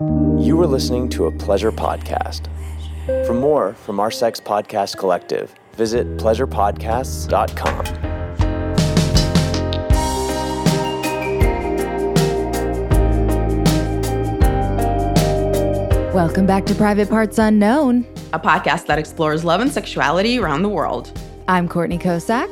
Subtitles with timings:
[0.00, 2.48] You are listening to a pleasure podcast.
[3.26, 8.12] For more from our Sex Podcast Collective, visit pleasurepodcasts.com.
[16.12, 18.06] Welcome back to Private Parts Unknown.
[18.32, 21.16] a podcast that explores love and sexuality around the world.
[21.46, 22.48] I'm Courtney Kocak,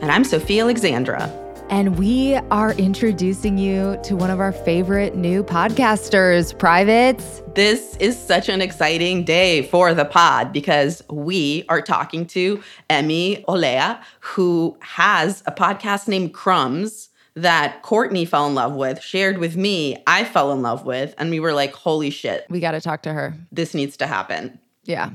[0.00, 1.30] And I'm Sofiya Alexandra.
[1.68, 7.42] And we are introducing you to one of our favorite new podcasters, Privates.
[7.54, 13.44] This is such an exciting day for the pod because we are talking to Emmy
[13.48, 19.56] Olea, who has a podcast named Crumbs that Courtney fell in love with, shared with
[19.56, 22.80] me, I fell in love with, and we were like, holy shit, We got to
[22.80, 23.34] talk to her.
[23.52, 24.58] this needs to happen.
[24.84, 25.10] Yeah.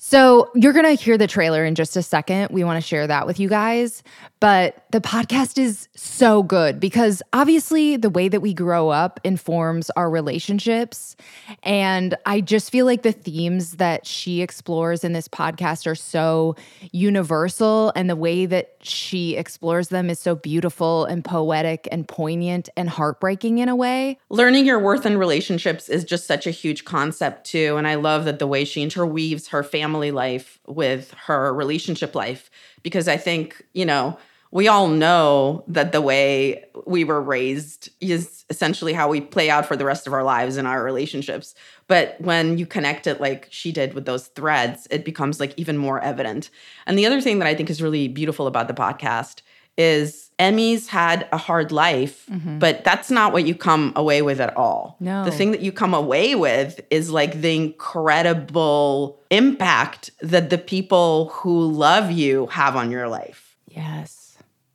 [0.00, 2.50] So you're going to hear the trailer in just a second.
[2.52, 4.04] We want to share that with you guys.
[4.40, 9.90] But the podcast is so good because obviously the way that we grow up informs
[9.90, 11.16] our relationships.
[11.64, 16.54] And I just feel like the themes that she explores in this podcast are so
[16.92, 17.92] universal.
[17.96, 22.88] And the way that she explores them is so beautiful and poetic and poignant and
[22.88, 24.18] heartbreaking in a way.
[24.30, 27.76] Learning your worth in relationships is just such a huge concept, too.
[27.76, 32.50] And I love that the way she interweaves her family life with her relationship life,
[32.84, 34.16] because I think, you know,
[34.50, 39.66] we all know that the way we were raised is essentially how we play out
[39.66, 41.54] for the rest of our lives in our relationships.
[41.86, 45.76] But when you connect it like she did with those threads, it becomes like even
[45.76, 46.50] more evident.
[46.86, 49.42] And the other thing that I think is really beautiful about the podcast
[49.76, 52.58] is Emmy's had a hard life, mm-hmm.
[52.58, 54.96] but that's not what you come away with at all.
[54.98, 55.24] No.
[55.24, 61.28] The thing that you come away with is like the incredible impact that the people
[61.28, 63.56] who love you have on your life.
[63.68, 64.27] Yes.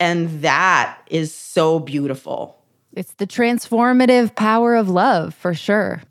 [0.03, 2.61] And that is so beautiful.
[2.91, 6.01] It's the transformative power of love for sure.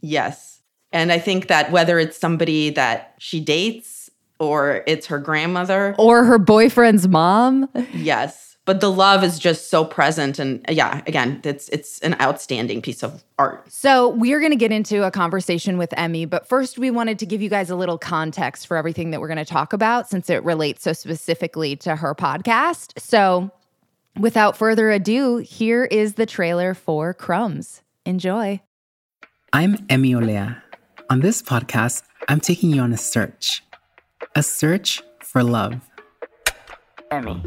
[0.00, 0.60] Yes.
[0.90, 6.24] And I think that whether it's somebody that she dates or it's her grandmother, Or
[6.24, 7.68] her boyfriend's mom.
[7.92, 8.51] yes.
[8.64, 13.02] But the love is just so present and yeah, again, it's it's an outstanding piece
[13.02, 13.70] of art.
[13.72, 17.18] So, we are going to get into a conversation with Emmy, but first, we wanted
[17.18, 20.08] to give you guys a little context for everything that we're going to talk about
[20.08, 23.00] since it relates so specifically to her podcast.
[23.00, 23.50] So,
[24.20, 27.82] without further ado, here is the trailer for Crumbs.
[28.06, 28.60] Enjoy.
[29.52, 30.62] I'm Emmy Olea.
[31.10, 33.62] On this podcast, I'm taking you on a search.
[34.36, 35.80] A search for love.
[37.12, 37.42] Emmy,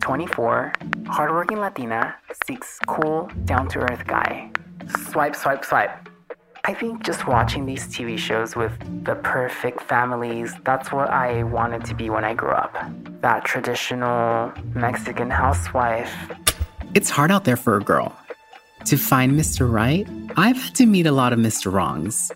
[0.00, 0.72] 24,
[1.06, 2.16] hardworking Latina,
[2.46, 4.50] seeks cool, down to earth guy.
[5.10, 6.08] Swipe, swipe, swipe.
[6.64, 8.72] I think just watching these TV shows with
[9.04, 12.74] the perfect families, that's what I wanted to be when I grew up.
[13.20, 16.14] That traditional Mexican housewife.
[16.94, 18.16] It's hard out there for a girl.
[18.86, 19.70] To find Mr.
[19.70, 20.08] Right,
[20.38, 21.70] I've had to meet a lot of Mr.
[21.70, 22.32] Wrongs.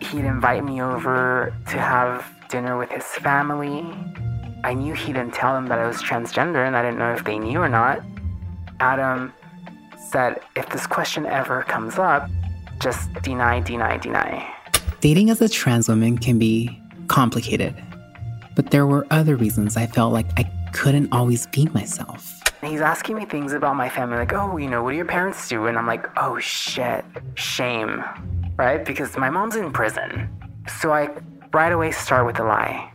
[0.00, 3.84] He'd invite me over to have dinner with his family.
[4.66, 7.22] I knew he didn't tell them that I was transgender, and I didn't know if
[7.22, 8.00] they knew or not.
[8.80, 9.32] Adam
[9.96, 12.28] said, if this question ever comes up,
[12.80, 14.44] just deny, deny, deny.
[15.00, 16.76] Dating as a trans woman can be
[17.06, 17.80] complicated,
[18.56, 22.42] but there were other reasons I felt like I couldn't always be myself.
[22.64, 25.48] He's asking me things about my family, like, oh, you know, what do your parents
[25.48, 25.66] do?
[25.66, 27.04] And I'm like, oh shit,
[27.36, 28.02] shame,
[28.56, 28.84] right?
[28.84, 30.28] Because my mom's in prison.
[30.80, 31.08] So I
[31.52, 32.90] right away start with a lie.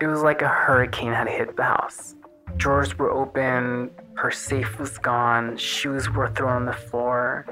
[0.00, 2.14] It was like a hurricane had hit the house.
[2.56, 7.46] Drawers were open, her safe was gone, shoes were thrown on the floor.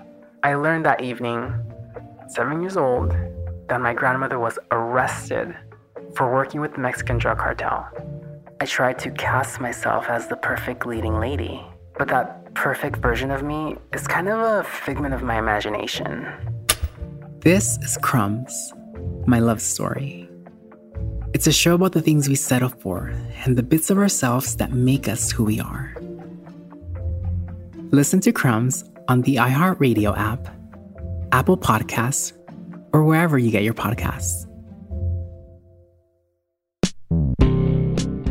[0.44, 1.52] I learned that evening,
[2.28, 3.16] seven years old,
[3.68, 5.56] that my grandmother was arrested
[6.14, 7.88] for working with the Mexican drug cartel.
[8.60, 11.60] I tried to cast myself as the perfect leading lady,
[11.98, 16.28] but that perfect version of me is kind of a figment of my imagination.
[17.40, 18.72] This is Crumbs,
[19.26, 20.25] my love story.
[21.34, 23.12] It's a show about the things we settle for
[23.44, 25.94] and the bits of ourselves that make us who we are.
[27.90, 30.48] Listen to Crumbs on the iHeartRadio app,
[31.32, 32.32] Apple Podcasts,
[32.92, 34.45] or wherever you get your podcasts.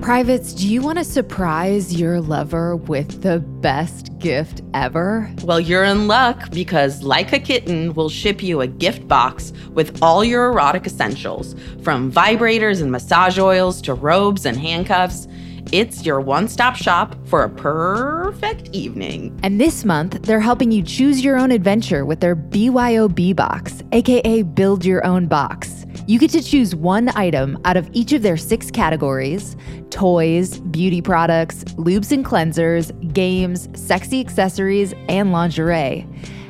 [0.06, 5.28] Privates, do you want to surprise your lover with the best gift ever?
[5.42, 10.04] Well, you're in luck because Like a Kitten will ship you a gift box with
[10.04, 15.28] all your erotic essentials, from vibrators and massage oils to robes and handcuffs.
[15.72, 19.36] It's your one stop shop for a perfect evening.
[19.42, 24.44] And this month, they're helping you choose your own adventure with their BYOB box, aka
[24.44, 25.85] Build Your Own Box.
[26.08, 29.56] You get to choose one item out of each of their six categories
[29.90, 36.06] toys, beauty products, lubes and cleansers, games, sexy accessories, and lingerie.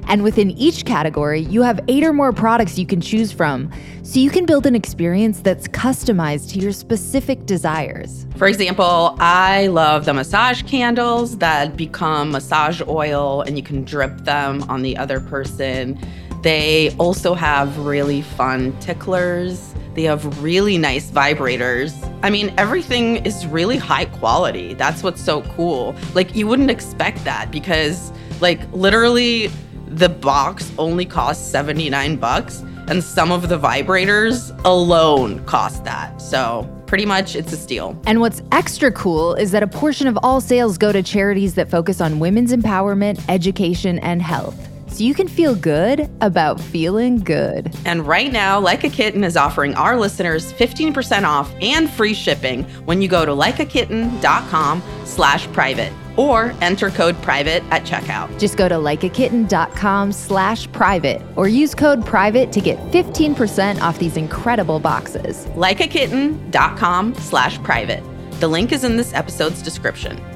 [0.07, 3.71] And within each category, you have eight or more products you can choose from,
[4.03, 8.27] so you can build an experience that's customized to your specific desires.
[8.35, 14.17] For example, I love the massage candles that become massage oil and you can drip
[14.19, 15.97] them on the other person.
[16.45, 19.73] They also have really fun ticklers.
[19.95, 21.91] They have really nice vibrators.
[22.21, 24.75] I mean, everything is really high quality.
[24.75, 25.95] That's what's so cool.
[26.13, 28.11] Like, you wouldn't expect that because,
[28.41, 29.47] like, literally,
[29.87, 32.59] the box only costs 79 bucks,
[32.89, 36.21] and some of the vibrators alone cost that.
[36.21, 37.99] So, pretty much, it's a steal.
[38.05, 41.71] And what's extra cool is that a portion of all sales go to charities that
[41.71, 47.75] focus on women's empowerment, education, and health so you can feel good about feeling good.
[47.85, 52.63] And right now, Like a Kitten is offering our listeners 15% off and free shipping
[52.85, 58.39] when you go to likeakitten.com slash private or enter code private at checkout.
[58.39, 64.15] Just go to likeakitten.com slash private or use code private to get 15% off these
[64.15, 65.45] incredible boxes.
[65.55, 68.01] Likeakitten.com slash private.
[68.39, 70.34] The link is in this episode's description.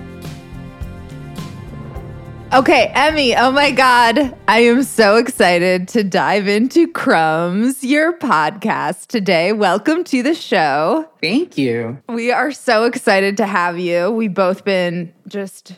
[2.52, 4.36] Okay, Emmy, oh my God.
[4.48, 9.54] I am so excited to dive into Crumbs, your podcast today.
[9.54, 11.08] Welcome to the show.
[11.22, 12.02] Thank you.
[12.10, 14.10] We are so excited to have you.
[14.10, 15.74] We've both been just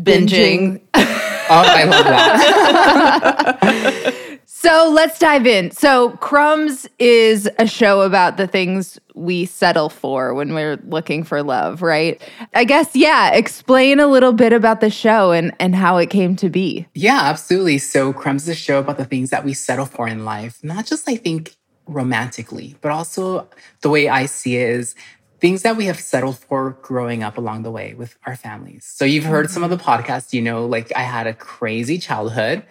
[0.00, 0.80] Binging.
[0.94, 1.46] binging.
[1.50, 4.14] Oh, I love that.
[4.56, 5.72] So let's dive in.
[5.72, 11.42] So, Crumbs is a show about the things we settle for when we're looking for
[11.42, 12.22] love, right?
[12.54, 16.36] I guess, yeah, explain a little bit about the show and, and how it came
[16.36, 16.86] to be.
[16.94, 17.78] yeah, absolutely.
[17.78, 20.86] So, Crumbs is a show about the things that we settle for in life, not
[20.86, 21.56] just, I think,
[21.88, 23.48] romantically, but also
[23.80, 24.94] the way I see it is
[25.40, 28.84] things that we have settled for growing up along the way with our families.
[28.86, 29.90] So, you've heard some of the mm-hmm.
[29.90, 32.64] podcasts, you know, like I had a crazy childhood.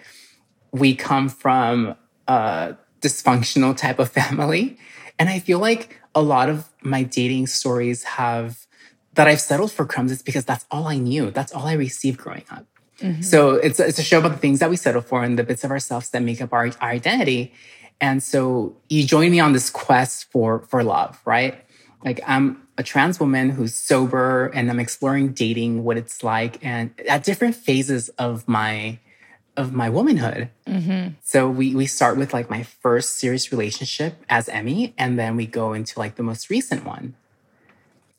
[0.74, 1.96] We come from
[2.28, 4.78] a dysfunctional type of family.
[5.18, 8.68] And I feel like a lot of my dating stories have
[9.14, 11.30] that I've settled for crumbs is because that's all I knew.
[11.30, 12.66] That's all I received growing up.
[13.00, 13.22] Mm-hmm.
[13.22, 15.64] So it's, it's a show about the things that we settle for and the bits
[15.64, 17.54] of ourselves that make up our, our identity.
[18.02, 21.64] And so you join me on this quest for for love, right?
[22.04, 26.92] Like I'm a trans woman who's sober and I'm exploring dating, what it's like, and
[27.08, 29.00] at different phases of my
[29.56, 30.50] of my womanhood.
[31.24, 35.46] So we we start with like my first serious relationship as Emmy, and then we
[35.46, 37.16] go into like the most recent one.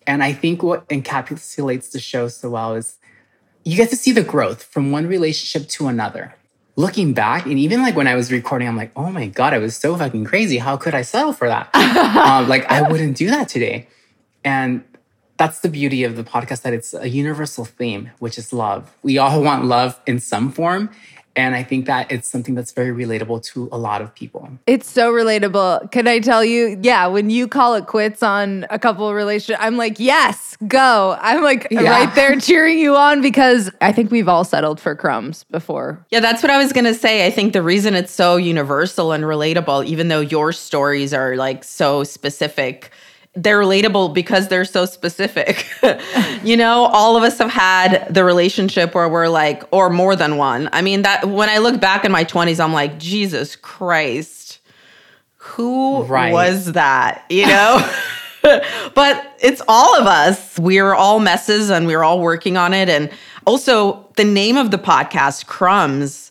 [0.07, 2.99] And I think what encapsulates the show so well is
[3.65, 6.35] you get to see the growth from one relationship to another.
[6.77, 9.59] Looking back, and even like when I was recording, I'm like, oh my God, I
[9.59, 10.59] was so fucking crazy.
[10.59, 11.73] How could I settle for that?
[11.75, 13.87] um, like, I wouldn't do that today.
[14.45, 14.83] And
[15.37, 18.93] that's the beauty of the podcast that it's a universal theme, which is love.
[19.03, 20.91] We all want love in some form.
[21.37, 24.49] And I think that it's something that's very relatable to a lot of people.
[24.69, 25.91] It's so relatable.
[25.91, 26.79] Can I tell you?
[26.81, 31.19] Yeah, when you call it quits on a couple of relationships, I'm like, yes, go.
[31.21, 31.91] I'm like Yeah.
[31.91, 36.05] right there cheering you on because I think we've all settled for crumbs before.
[36.11, 37.27] Yeah, that's what I was going to say.
[37.27, 41.65] I think the reason it's so universal and relatable, even though your stories are like
[41.65, 42.93] so specific,
[43.37, 45.67] they're relatable because they're so specific.
[46.45, 50.37] you know, all of us have had the relationship where we're like, or more than
[50.37, 50.69] one.
[50.73, 54.61] I mean, that when I look back in my 20s, I'm like, Jesus Christ,
[55.37, 56.33] who Right.
[56.33, 57.25] was that?
[57.29, 57.93] You know?
[58.95, 60.59] but it's all of us.
[60.59, 62.89] We're all messes and we're all working on it.
[62.89, 63.11] And
[63.47, 66.31] also, the name of the podcast, Crumbs,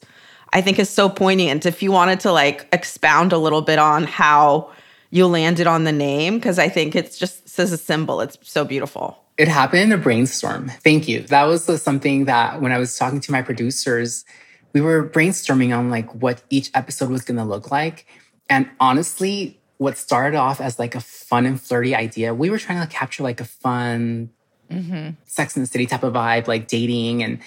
[0.54, 1.66] I think is so poignant.
[1.66, 4.72] If you wanted to like expound a little bit on how
[5.14, 8.66] you landed on the name, because I think it's just as a symbol, it's so
[8.66, 9.24] beautiful.
[9.38, 10.70] It happened in a brainstorm.
[10.84, 11.22] Thank you.
[11.22, 14.26] That was something that when I was talking to my producers,
[14.74, 18.08] we were brainstorming on like what each episode was going to look like.
[18.50, 22.82] And honestly, what started off as like a fun and flirty idea, we were trying
[22.82, 24.32] to capture like a fun
[24.68, 25.12] mm-hmm.
[25.26, 27.38] Sex in the City type of vibe, like dating and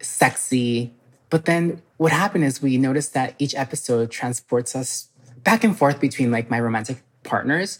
[0.00, 0.92] sexy.
[1.30, 5.10] But then what happened is we noticed that each episode transports us
[5.44, 7.78] back and forth between like my romantic partners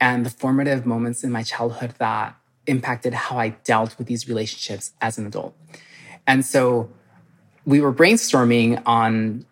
[0.00, 2.34] and the formative moments in my childhood that
[2.66, 5.54] impacted how I dealt with these relationships as an adult.
[6.26, 6.90] And so
[7.66, 9.44] we were brainstorming on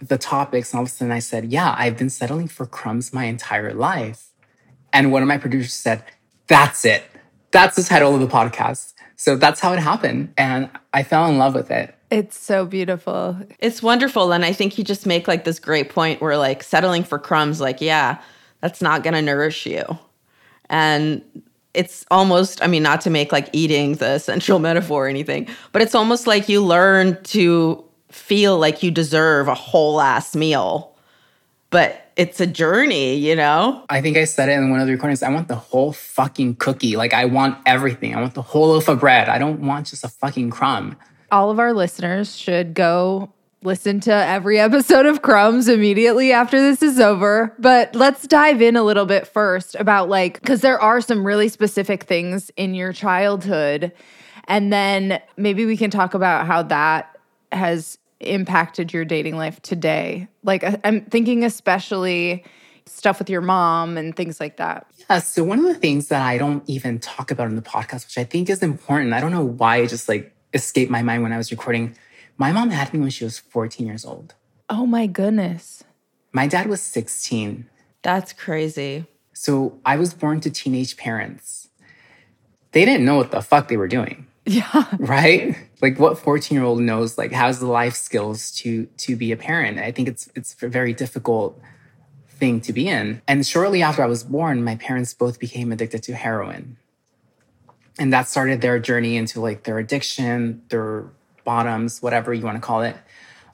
[0.00, 3.12] the topics, and all of a sudden I said, Yeah, I've been settling for crumbs
[3.12, 4.28] my entire life.
[4.92, 6.04] And one of my producers said,
[6.46, 7.04] That's it.
[7.50, 8.92] That's the title of the podcast.
[9.16, 10.34] So that's how it happened.
[10.36, 11.95] And I fell in love with it.
[12.10, 13.36] It's so beautiful.
[13.58, 14.32] It's wonderful.
[14.32, 17.60] And I think you just make like this great point where like settling for crumbs,
[17.60, 18.20] like, yeah,
[18.60, 19.82] that's not going to nourish you.
[20.70, 21.22] And
[21.74, 25.82] it's almost, I mean, not to make like eating the central metaphor or anything, but
[25.82, 30.92] it's almost like you learn to feel like you deserve a whole ass meal.
[31.70, 33.84] But it's a journey, you know?
[33.90, 35.22] I think I said it in one of the recordings.
[35.22, 36.96] I want the whole fucking cookie.
[36.96, 38.14] Like, I want everything.
[38.14, 39.28] I want the whole loaf of bread.
[39.28, 40.96] I don't want just a fucking crumb.
[41.30, 46.82] All of our listeners should go listen to every episode of Crumbs immediately after this
[46.82, 47.54] is over.
[47.58, 51.48] But let's dive in a little bit first about like, because there are some really
[51.48, 53.92] specific things in your childhood.
[54.48, 57.18] And then maybe we can talk about how that
[57.52, 60.28] has impacted your dating life today.
[60.42, 62.44] Like, uh, I'm thinking especially
[62.86, 64.86] stuff with your mom and things like that.
[65.10, 65.18] Yeah.
[65.18, 68.18] So, one of the things that I don't even talk about in the podcast, which
[68.18, 71.32] I think is important, I don't know why it just like escaped my mind when
[71.32, 71.96] I was recording
[72.38, 74.34] my mom had me when she was 14 years old.
[74.68, 75.84] Oh my goodness.
[76.32, 77.68] My dad was 16.
[78.02, 79.06] That's crazy.
[79.32, 81.68] So I was born to teenage parents.
[82.72, 84.26] They didn't know what the fuck they were doing.
[84.44, 84.86] Yeah.
[84.98, 85.56] Right?
[85.80, 89.78] Like what 14-year-old knows like has the life skills to to be a parent?
[89.78, 91.60] I think it's it's a very difficult
[92.28, 93.22] thing to be in.
[93.26, 96.76] And shortly after I was born, my parents both became addicted to heroin.
[97.98, 101.06] And that started their journey into like their addiction, their
[101.44, 102.96] bottoms, whatever you want to call it.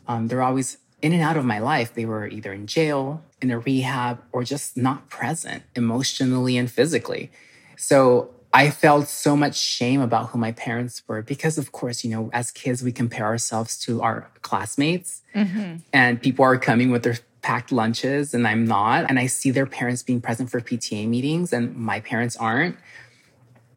[0.09, 1.95] Um, they're always in and out of my life.
[1.95, 7.31] They were either in jail, in a rehab, or just not present emotionally and physically.
[7.77, 12.11] So I felt so much shame about who my parents were because, of course, you
[12.11, 15.77] know, as kids, we compare ourselves to our classmates mm-hmm.
[15.93, 19.07] and people are coming with their packed lunches and I'm not.
[19.09, 22.77] And I see their parents being present for PTA meetings and my parents aren't.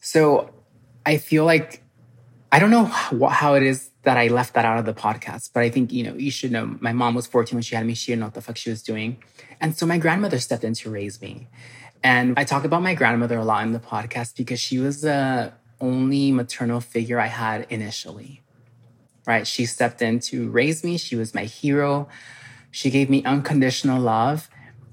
[0.02, 0.52] So
[1.06, 1.84] I feel like
[2.52, 5.52] I don't know how, it is that I left that out of the podcast.
[5.54, 7.86] But I think, you know, you should know my mom was 14 when she had
[7.86, 7.94] me.
[7.94, 9.18] She didn't know what the fuck she was doing.
[9.60, 11.50] And so my grandmother stepped in to raise me.
[12.04, 15.54] And I talk about my grandmother a lot in the podcast because she was the
[15.82, 18.42] only maternal figure I had initially.
[19.26, 19.46] Right?
[19.48, 20.98] She stepped in to raise me.
[20.98, 22.08] She was my hero.
[22.72, 24.50] She gave me unconditional love.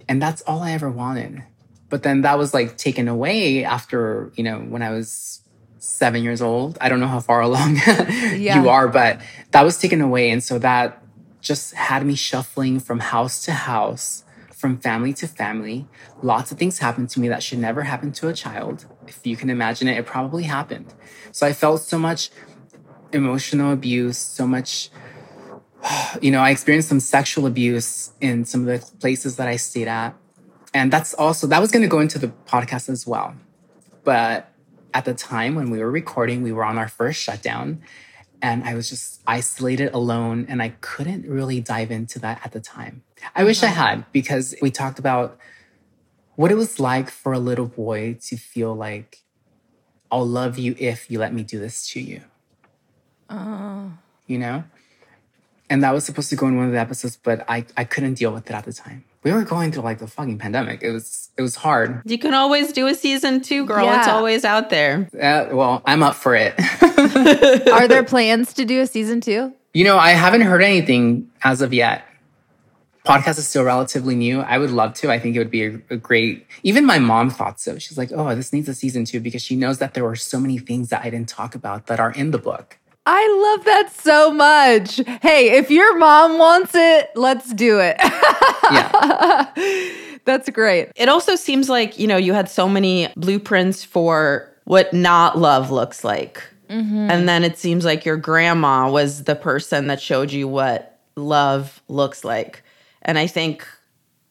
[0.09, 1.45] And that's all I ever wanted.
[1.90, 5.42] But then that was like taken away after, you know, when I was
[5.83, 6.79] seven years old.
[6.81, 8.62] I don't know how far along yeah.
[8.62, 9.21] you are, but
[9.51, 10.31] that was taken away.
[10.31, 11.03] And so that
[11.41, 14.23] just had me shuffling from house to house,
[14.53, 15.87] from family to family.
[16.23, 18.87] Lots of things happened to me that should never happen to a child.
[19.09, 20.95] If you can imagine it, it probably happened.
[21.33, 22.31] So I felt so much
[23.12, 24.89] emotional abuse, so much,
[26.23, 29.89] you know, I experienced some sexual abuse in some of the places that I stayed
[29.89, 30.15] at.
[30.73, 33.35] And that's also, that was going to go into the podcast as well.
[34.05, 34.51] But
[34.95, 37.83] at the time when we were recording, we were on our first shutdown
[38.41, 42.61] and I was just isolated alone and I couldn't really dive into that at the
[42.61, 43.03] time.
[43.35, 43.87] I wish I uh-huh.
[43.87, 45.39] had because we talked about
[46.35, 49.19] what it was like for a little boy to feel like
[50.11, 52.23] I'll love you if you let me do this to you.
[53.31, 53.93] Oh.
[54.27, 54.65] You know?
[55.71, 58.15] And that was supposed to go in one of the episodes, but I, I couldn't
[58.15, 60.83] deal with it at the time we were going through like the fucking pandemic.
[60.83, 62.02] It was it was hard.
[62.05, 63.85] You can always do a season two, girl.
[63.85, 64.00] Yeah.
[64.00, 65.09] It's always out there.
[65.14, 66.55] Uh, well, I'm up for it.
[67.73, 69.52] Are there plans to do a season two?
[69.75, 72.05] You know, I haven't heard anything as of yet.
[73.07, 74.41] Podcast is still relatively new.
[74.41, 75.11] I would love to.
[75.11, 76.47] I think it would be a, a great.
[76.62, 77.79] Even my mom thought so.
[77.79, 80.38] She's like, "Oh, this needs a season two because she knows that there were so
[80.38, 83.90] many things that I didn't talk about that are in the book." I love that
[83.92, 85.00] so much.
[85.23, 87.97] Hey, if your mom wants it, let's do it.
[88.71, 89.50] yeah.
[90.25, 90.90] That's great.
[90.94, 95.73] It also seems like, you know, you had so many blueprints for what not love
[95.73, 96.44] looks like.
[96.71, 97.11] Mm-hmm.
[97.11, 101.82] And then it seems like your grandma was the person that showed you what love
[101.88, 102.62] looks like.
[103.02, 103.66] And I think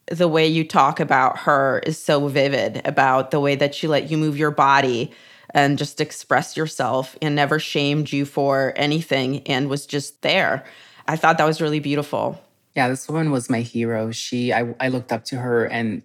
[0.06, 4.10] the way you talk about her is so vivid about the way that she let
[4.10, 5.12] you move your body
[5.54, 10.64] and just expressed yourself and never shamed you for anything and was just there.
[11.06, 12.40] I thought that was really beautiful.
[12.74, 14.10] Yeah, this woman was my hero.
[14.10, 16.02] She I, I looked up to her and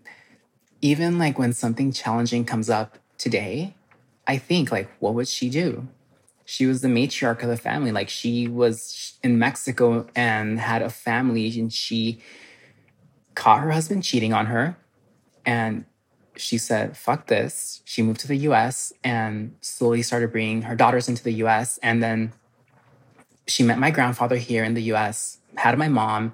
[0.82, 3.76] even like when something challenging comes up today,
[4.28, 5.88] I think like what would she do?
[6.46, 7.92] She was the matriarch of the family.
[7.92, 12.20] Like she was in Mexico and had a family and she
[13.36, 14.78] caught her husband cheating on her
[15.46, 15.86] and
[16.40, 17.82] she said, fuck this.
[17.86, 21.78] She moved to the US and slowly started bringing her daughters into the US.
[21.80, 22.34] And then
[23.48, 26.34] she met my grandfather here in the US, had my mom,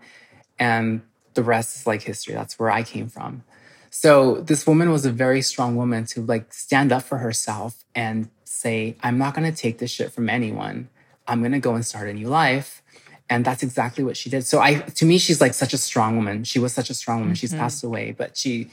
[0.59, 1.01] and
[1.33, 2.33] the rest is like history.
[2.33, 3.43] That's where I came from.
[3.89, 8.29] So this woman was a very strong woman to like stand up for herself and
[8.43, 10.89] say, I'm not going to take this shit from anyone.
[11.27, 12.81] I'm going to go and start a new life.
[13.29, 14.45] And that's exactly what she did.
[14.45, 16.43] So I, to me, she's like such a strong woman.
[16.43, 17.33] She was such a strong woman.
[17.33, 17.39] Mm-hmm.
[17.39, 18.69] She's passed away, but she,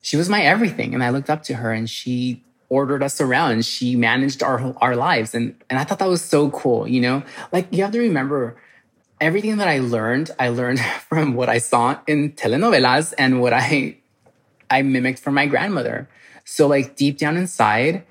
[0.00, 0.94] she was my everything.
[0.94, 3.64] And I looked up to her and she ordered us around.
[3.64, 5.34] She managed our our lives.
[5.34, 7.22] And and I thought that was so cool, you know?
[7.52, 8.56] Like you have to remember
[9.20, 13.98] everything that I learned, I learned from what I saw in telenovelas and what I
[14.70, 16.08] I mimicked from my grandmother.
[16.44, 18.04] So like deep down inside,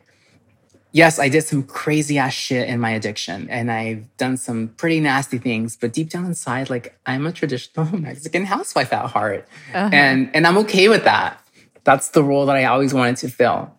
[0.91, 4.99] yes, I did some crazy ass shit in my addiction and I've done some pretty
[4.99, 9.47] nasty things, but deep down inside, like I'm a traditional Mexican housewife at heart.
[9.73, 9.89] Uh-huh.
[9.91, 11.38] And and I'm okay with that.
[11.83, 13.75] That's the role that I always wanted to fill.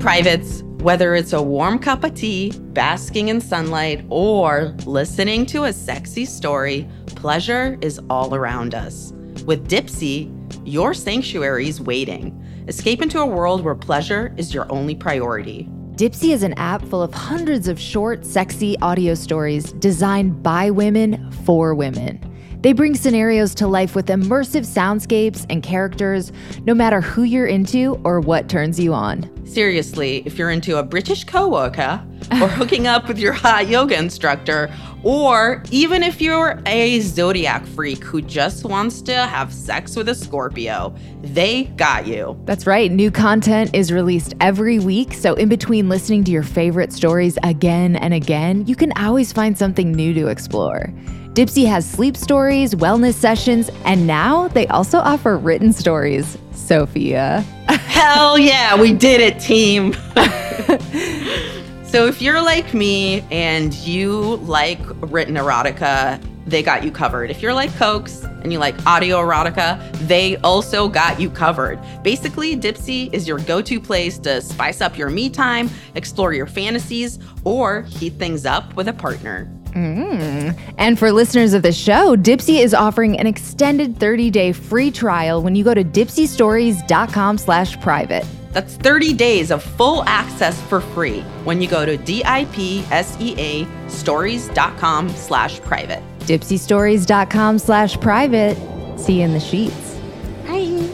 [0.00, 5.72] Privates, whether it's a warm cup of tea, basking in sunlight, or listening to a
[5.72, 9.12] sexy story, pleasure is all around us.
[9.44, 10.32] With Dipsea,
[10.64, 12.44] your sanctuary is waiting.
[12.68, 15.68] Escape into a world where pleasure is your only priority.
[15.96, 21.30] Dipsea is an app full of hundreds of short, sexy audio stories designed by women
[21.44, 22.20] for women.
[22.60, 26.32] They bring scenarios to life with immersive soundscapes and characters,
[26.64, 29.30] no matter who you're into or what turns you on.
[29.46, 34.70] Seriously, if you're into a British coworker, or hooking up with your hot yoga instructor,
[35.04, 40.14] or even if you're a zodiac freak who just wants to have sex with a
[40.14, 42.38] Scorpio, they got you.
[42.44, 42.90] That's right.
[42.90, 45.14] New content is released every week.
[45.14, 49.56] So, in between listening to your favorite stories again and again, you can always find
[49.56, 50.92] something new to explore.
[51.38, 56.36] Dipsea has sleep stories, wellness sessions, and now they also offer written stories.
[56.50, 57.42] Sofiya.
[57.68, 59.92] Hell yeah, we did it, team.
[61.84, 64.80] so, if you're like me and you like
[65.12, 67.30] written erotica, they got you covered.
[67.30, 71.78] If you're like Cokes and you like audio erotica, they also got you covered.
[72.02, 76.46] Basically, Dipsea is your go to place to spice up your me time, explore your
[76.46, 79.48] fantasies, or heat things up with a partner.
[79.72, 80.58] Mm.
[80.78, 85.54] And for listeners of the show, Dipsea is offering an extended 30-day free trial when
[85.54, 88.26] you go to dipseastories.com slash private.
[88.52, 95.60] That's 30 days of full access for free when you go to D-I-P-S-E-A stories.com slash
[95.60, 96.02] private.
[96.20, 98.56] Dipseastories.com slash private.
[98.98, 99.98] See you in the sheets.
[100.46, 100.88] Hi.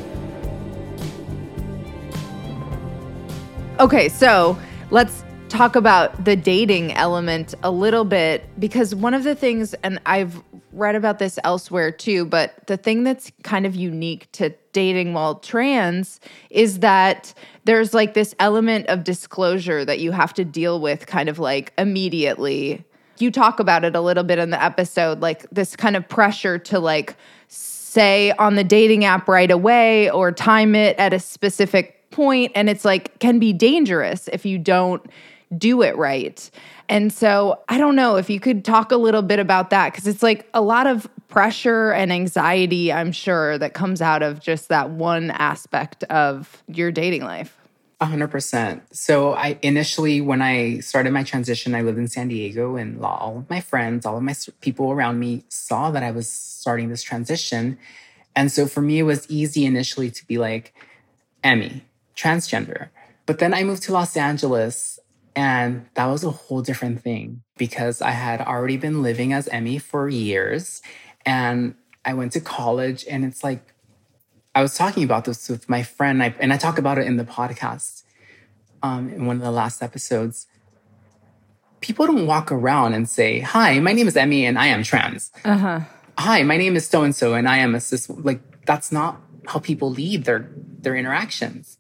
[3.80, 4.58] Okay, so
[4.90, 5.23] let's
[5.54, 10.42] talk about the dating element a little bit because one of the things, and I've
[10.72, 15.36] read about this elsewhere too, but the thing that's kind of unique to dating while
[15.36, 16.18] trans
[16.50, 17.32] is that
[17.64, 21.72] there's like this element of disclosure that you have to deal with kind of like
[21.78, 22.84] immediately.
[23.18, 26.58] You talk about it a little bit in the episode, like this kind of pressure
[26.58, 32.10] to like say on the dating app right away or time it at a specific
[32.10, 35.04] point and it's like can be dangerous if you don't
[35.56, 36.50] do it right.
[36.88, 40.06] And so I don't know if you could talk a little bit about that because
[40.06, 44.68] it's like a lot of pressure and anxiety, I'm sure, that comes out of just
[44.68, 47.58] that one aspect of your dating life.
[48.00, 48.82] 100%.
[48.92, 53.38] So I initially, when I started my transition, I lived in San Diego and all
[53.38, 57.02] of my friends, all of my people around me saw that I was starting this
[57.02, 57.78] transition.
[58.36, 60.74] And so for me, it was easy initially to be like,
[61.42, 61.84] Emmy,
[62.16, 62.88] transgender.
[63.26, 64.93] But then I moved to Los Angeles
[65.36, 69.78] and that was a whole different thing because I had already been living as Emmy
[69.78, 70.82] for years.
[71.26, 73.74] And I went to college, and it's like,
[74.54, 77.06] I was talking about this with my friend, and I, and I talk about it
[77.06, 78.04] in the podcast
[78.82, 80.46] um, in one of the last episodes.
[81.80, 85.32] People don't walk around and say, Hi, my name is Emmy, and I am trans.
[85.44, 85.80] Uh-huh.
[86.18, 88.08] Hi, my name is so and so, and I am a cis.
[88.08, 91.78] Like, that's not how people lead their, their interactions.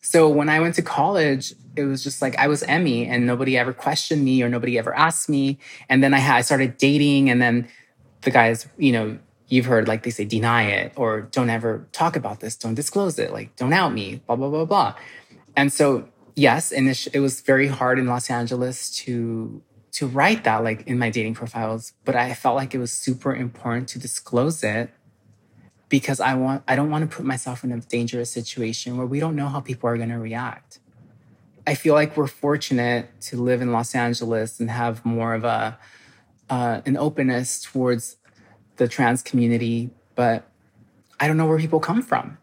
[0.00, 3.58] So when I went to college, it was just like I was Emmy and nobody
[3.58, 5.58] ever questioned me or nobody ever asked me.
[5.88, 7.68] And then I had I started dating and then
[8.22, 12.16] the guys, you know, you've heard like they say deny it or don't ever talk
[12.16, 14.94] about this, don't disclose it, like don't out me, blah blah blah blah.
[15.56, 20.64] And so yes, and it was very hard in Los Angeles to to write that
[20.64, 24.64] like in my dating profiles, but I felt like it was super important to disclose
[24.64, 24.90] it
[25.88, 29.20] because I want I don't want to put myself in a dangerous situation where we
[29.20, 30.80] don't know how people are going to react.
[31.66, 35.78] I feel like we're fortunate to live in Los Angeles and have more of a
[36.50, 38.16] uh, an openness towards
[38.76, 40.46] the trans community, but
[41.18, 42.36] I don't know where people come from.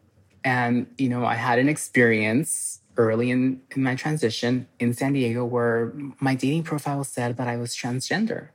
[0.44, 5.46] And you know, I had an experience early in, in my transition in San Diego
[5.46, 8.50] where my dating profile said that I was transgender.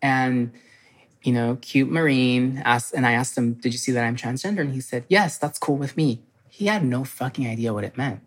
[0.00, 0.52] And
[1.22, 4.60] you know, cute Marine asked, and I asked him, Did you see that I'm transgender?
[4.60, 6.22] And he said, Yes, that's cool with me.
[6.48, 8.20] He had no fucking idea what it meant.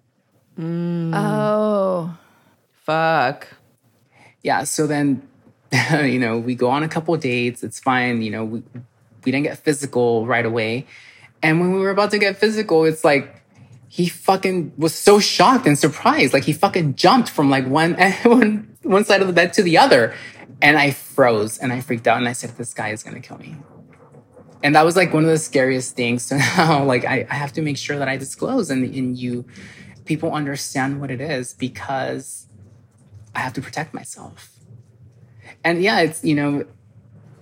[0.62, 1.12] Mm.
[1.16, 2.18] Oh.
[2.84, 3.48] Fuck.
[4.44, 4.64] Yeah.
[4.64, 5.28] So then,
[6.04, 7.64] you know, we go on a couple dates.
[7.64, 8.22] It's fine.
[8.22, 8.64] You know, we,
[9.26, 10.86] we didn't get physical right away.
[11.42, 13.42] And when we were about to get physical, it's like,
[13.88, 16.34] he fucking was so shocked and surprised.
[16.34, 17.94] Like he fucking jumped from like one,
[18.24, 20.14] one, one side of the bed to the other
[20.62, 23.28] And I froze and I freaked out and I said, This guy is going to
[23.28, 23.56] kill me.
[24.64, 26.84] And that was like one of the scariest things to now.
[26.86, 29.46] Like, I, I have to make sure that I disclose and, and you,
[30.12, 32.46] people understand what it is because
[33.34, 34.52] I have to protect myself.
[35.64, 36.66] And yeah, it's, you know,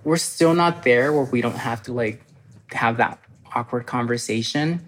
[0.04, 2.22] we're still not there where we don't have to like
[2.70, 3.18] have that
[3.56, 4.86] awkward conversation.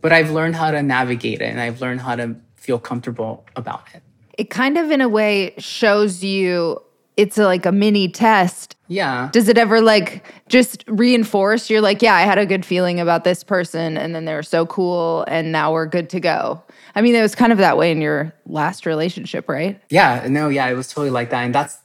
[0.00, 3.88] But I've learned how to navigate it and I've learned how to feel comfortable about
[3.92, 4.04] it.
[4.38, 6.80] It kind of, in a way, shows you
[7.16, 8.76] it's a, like a mini test.
[8.86, 9.30] Yeah.
[9.32, 11.70] Does it ever like just reinforce?
[11.70, 14.64] You're like, yeah, I had a good feeling about this person, and then they're so
[14.66, 16.62] cool, and now we're good to go.
[16.96, 19.78] I mean, it was kind of that way in your last relationship, right?
[19.90, 20.26] Yeah.
[20.30, 21.44] No, yeah, it was totally like that.
[21.44, 21.78] And that's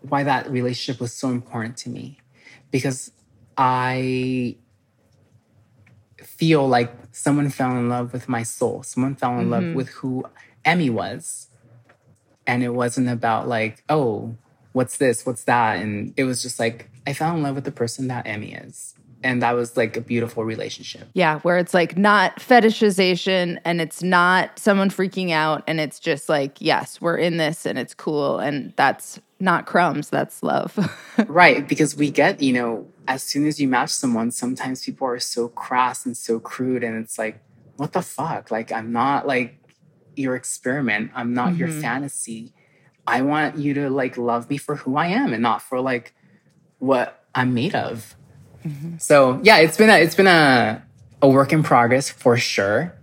[0.00, 2.18] why that relationship was so important to me
[2.70, 3.12] because
[3.58, 4.56] I
[6.16, 8.82] feel like someone fell in love with my soul.
[8.82, 9.50] Someone fell in mm-hmm.
[9.50, 10.24] love with who
[10.64, 11.48] Emmy was.
[12.46, 14.34] And it wasn't about like, oh,
[14.72, 15.26] what's this?
[15.26, 15.82] What's that?
[15.82, 18.94] And it was just like, I fell in love with the person that Emmy is.
[19.22, 21.08] And that was like a beautiful relationship.
[21.12, 25.64] Yeah, where it's like not fetishization and it's not someone freaking out.
[25.66, 28.38] And it's just like, yes, we're in this and it's cool.
[28.38, 30.78] And that's not crumbs, that's love.
[31.26, 31.66] right.
[31.66, 35.48] Because we get, you know, as soon as you match someone, sometimes people are so
[35.48, 36.84] crass and so crude.
[36.84, 37.40] And it's like,
[37.76, 38.50] what the fuck?
[38.50, 39.58] Like, I'm not like
[40.14, 41.10] your experiment.
[41.14, 41.58] I'm not mm-hmm.
[41.58, 42.52] your fantasy.
[43.06, 46.14] I want you to like love me for who I am and not for like
[46.78, 48.14] what I'm made of.
[48.68, 48.98] Mm-hmm.
[48.98, 50.82] So yeah, it's been a it's been a
[51.22, 52.94] a work in progress for sure.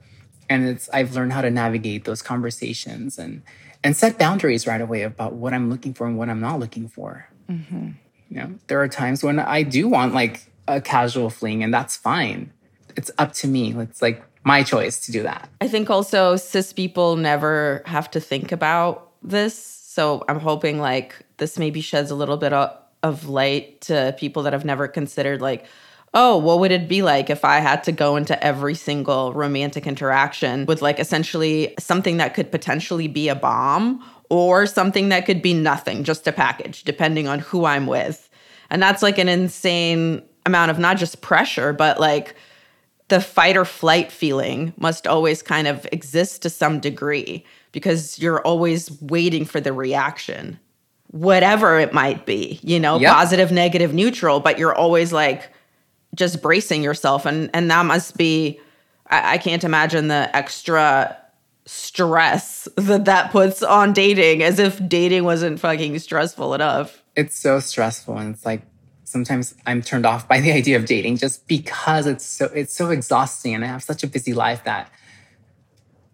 [0.49, 3.41] And it's I've learned how to navigate those conversations and
[3.83, 6.87] and set boundaries right away about what I'm looking for and what I'm not looking
[6.87, 7.27] for.
[7.49, 7.91] Mm-hmm.
[8.29, 11.95] You know, there are times when I do want like a casual fling, and that's
[11.95, 12.51] fine.
[12.95, 13.75] It's up to me.
[13.75, 15.49] It's like my choice to do that.
[15.61, 19.55] I think also cis people never have to think about this.
[19.55, 22.75] So I'm hoping like this maybe sheds a little bit of
[23.27, 25.65] light to people that have never considered like,
[26.13, 29.85] oh, what would it be like if I had to go into every single romantic
[29.85, 35.41] interaction with like essentially something that could potentially be a bomb or something that could
[35.41, 38.29] be nothing, just a package, depending on who I'm with.
[38.69, 42.35] And that's like an insane amount of not just pressure, but like
[43.09, 48.41] the fight or flight feeling must always kind of exist to some degree because you're
[48.41, 50.59] always waiting for the reaction,
[51.07, 53.13] whatever it might be, you know, yep.
[53.13, 55.51] positive, negative, neutral, but you're always like
[56.15, 57.25] just bracing yourself.
[57.25, 58.59] And, and that must be,
[59.07, 61.17] I, I can't imagine the extra
[61.65, 67.03] stress that that puts on dating as if dating wasn't fucking stressful enough.
[67.15, 68.61] It's so stressful and it's like
[69.03, 72.89] sometimes I'm turned off by the idea of dating just because it's so it's so
[72.89, 74.91] exhausting and I have such a busy life that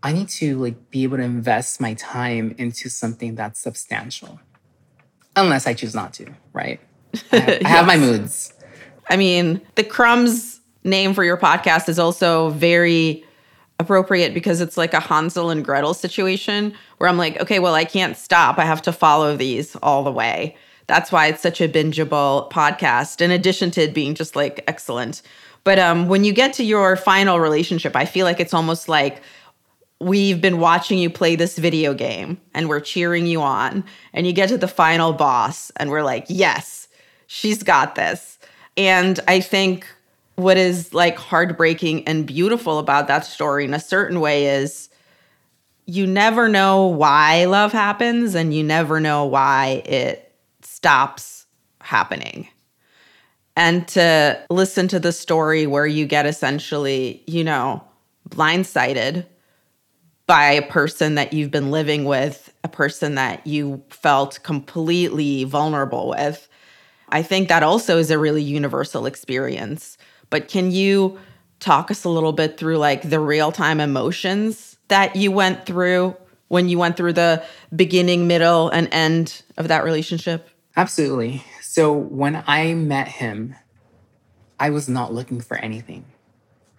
[0.03, 4.39] I need to like be able to invest my time into something that's substantial.
[5.35, 6.79] Unless I choose not to, right?
[7.31, 7.61] I have, yes.
[7.65, 8.53] I have my moods.
[9.09, 13.23] I mean, the crumbs name for your podcast is also very
[13.79, 17.83] appropriate because it's like a Hansel and Gretel situation where I'm like, okay, well, I
[17.83, 18.57] can't stop.
[18.57, 20.55] I have to follow these all the way.
[20.87, 25.21] That's why it's such a bingeable podcast, in addition to it being just like excellent.
[25.63, 29.21] But um, when you get to your final relationship, I feel like it's almost like
[30.01, 33.83] we've been watching you play this video game and we're cheering you on.
[34.13, 36.87] And you get to the final boss and we're like, yes,
[37.27, 38.39] she's got this.
[38.75, 39.87] And I think
[40.35, 44.89] what is like heartbreaking and beautiful about that story in a certain way is
[45.85, 51.45] you never know why love happens and you never know why it stops
[51.79, 52.47] happening.
[53.55, 57.83] And to listen to the story where you get essentially, you know,
[58.29, 59.25] blindsided
[60.31, 66.07] by a person that you've been living with, a person that you felt completely vulnerable
[66.09, 66.47] with.
[67.09, 69.97] I think that also is a really universal experience
[70.31, 71.19] but can you
[71.59, 76.15] talk us a little bit through like the real time emotions that you went through
[76.47, 77.43] when you went through the
[77.75, 80.49] beginning, middle, and end of that relationship?
[80.75, 81.43] Absolutely.
[81.61, 83.55] So when I met him,
[84.59, 86.05] I was not looking for anything.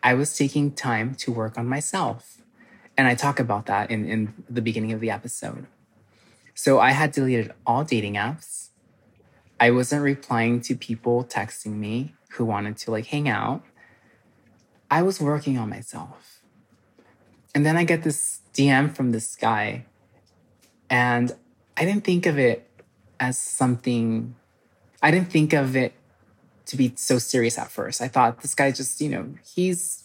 [0.03, 2.42] I was taking time to work on myself.
[2.97, 5.67] And I talk about that in, in the beginning of the episode.
[6.55, 8.69] So I had deleted all dating apps.
[9.59, 13.63] I wasn't replying to people texting me who wanted to like hang out.
[14.91, 16.43] I was working on myself.
[17.55, 19.85] And then I get this DM from this guy,
[20.89, 21.33] and
[21.77, 22.69] I didn't think of it
[23.21, 24.35] as something,
[25.03, 25.93] I didn't think of it
[26.67, 28.01] to be so serious at first.
[28.01, 30.05] I thought this guy just, you know, he's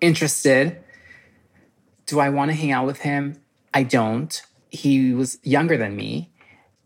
[0.00, 0.81] interested.
[2.12, 3.40] Do I want to hang out with him?
[3.72, 4.42] I don't.
[4.68, 6.30] He was younger than me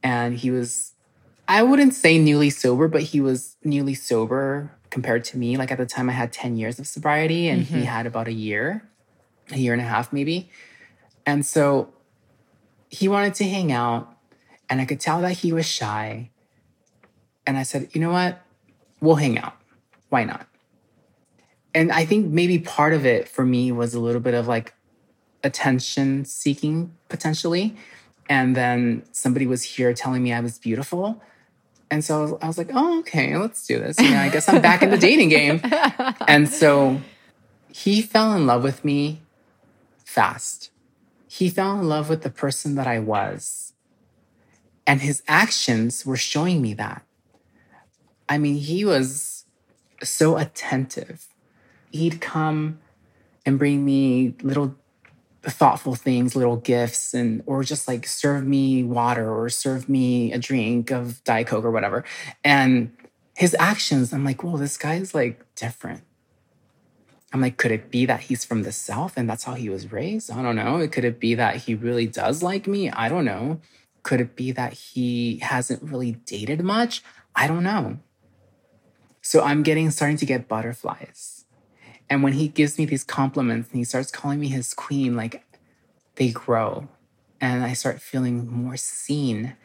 [0.05, 0.93] and he was
[1.49, 5.57] I wouldn't say newly sober, but he was newly sober compared to me.
[5.57, 7.85] Like at the time, I had 10 years of sobriety and he mm-hmm.
[7.87, 8.89] had about a year,
[9.51, 10.49] a year and a half maybe.
[11.27, 11.93] And so
[12.89, 14.17] he wanted to hang out,
[14.71, 16.31] and I could tell that he was shy.
[17.45, 18.41] And I said, you know what?
[19.01, 19.57] We'll hang out.
[20.09, 20.47] Why not?
[21.75, 24.76] And I think maybe part of it for me was a little bit of like
[25.47, 27.77] attention seeking potentially.
[28.29, 31.23] And then somebody was here telling me I was beautiful.
[31.91, 33.99] And so I was, I was like, oh, okay, let's do this.
[34.01, 35.63] You know, I guess I'm back in the dating game.
[36.29, 37.01] And so
[37.73, 39.21] he fell in love with me
[40.05, 40.71] fast.
[41.29, 43.73] He fell in love with the person that I was.
[44.87, 47.05] And his actions were showing me that.
[48.29, 49.45] I mean, he was
[50.03, 51.29] so attentive.
[51.93, 52.81] He'd come
[53.45, 54.75] and bring me little
[55.51, 60.39] thoughtful things, little gifts, and or just like serve me water or serve me a
[60.39, 62.05] drink of Diet Coke or whatever.
[62.45, 62.97] And
[63.37, 66.03] his actions, I'm like, whoa, this guy's like different.
[67.33, 69.93] I'm like, could it be that he's from the South and that's how he was
[69.93, 70.31] raised?
[70.31, 70.79] I don't know.
[70.79, 72.91] It could it be that he really does like me?
[72.91, 73.61] I don't know.
[74.03, 77.03] Could it be that he hasn't really dated much?
[77.35, 77.99] I don't know.
[79.21, 81.36] So I'm getting starting to get butterflies.
[82.09, 85.45] And when he gives me these compliments and he starts calling me his queen, like
[86.16, 86.88] they grow.
[87.40, 89.57] And I start feeling more seen.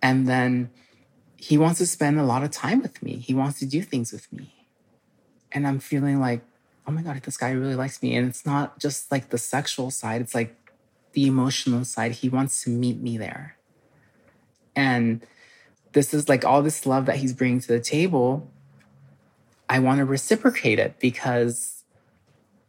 [0.00, 0.70] And then
[1.36, 3.16] he wants to spend a lot of time with me.
[3.16, 4.68] He wants to do things with me.
[5.52, 6.42] And I'm feeling like,
[6.86, 8.14] oh my God, this guy really likes me.
[8.16, 10.56] And it's not just like the sexual side, it's like
[11.12, 12.12] the emotional side.
[12.12, 13.56] He wants to meet me there.
[14.76, 15.24] And
[15.92, 18.50] this is like all this love that he's bringing to the table.
[19.68, 21.84] I want to reciprocate it because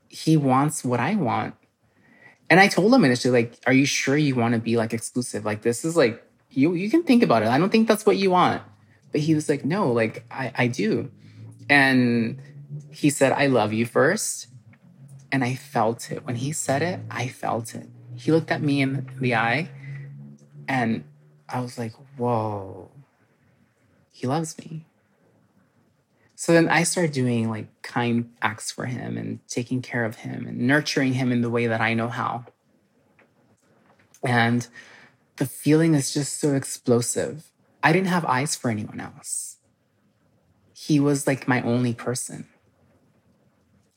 [0.07, 1.55] he wants what I want.
[2.49, 5.45] And I told him initially, like, are you sure you want to be like exclusive?
[5.45, 7.49] Like, this is like, you you can think about it.
[7.49, 8.61] I don't think that's what you want.
[9.11, 11.11] But he was like, no, like, I, I do.
[11.69, 12.39] And
[12.91, 14.47] he said, I love you first.
[15.31, 16.25] And I felt it.
[16.25, 17.87] When he said it, I felt it.
[18.15, 19.69] He looked at me in the eye
[20.67, 21.03] and
[21.49, 22.89] I was like, whoa,
[24.11, 24.85] he loves me.
[26.45, 30.45] So then I started doing like kind acts for him and taking care of him
[30.45, 32.45] and nurturing him in the way that I know how.
[34.23, 34.67] And
[35.37, 37.49] the feeling is just so explosive.
[37.81, 39.57] I didn't have eyes for anyone else.
[40.75, 42.45] He was like my only person.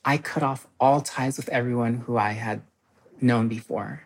[0.02, 2.62] I cut off all ties with everyone who I had
[3.20, 4.04] known before.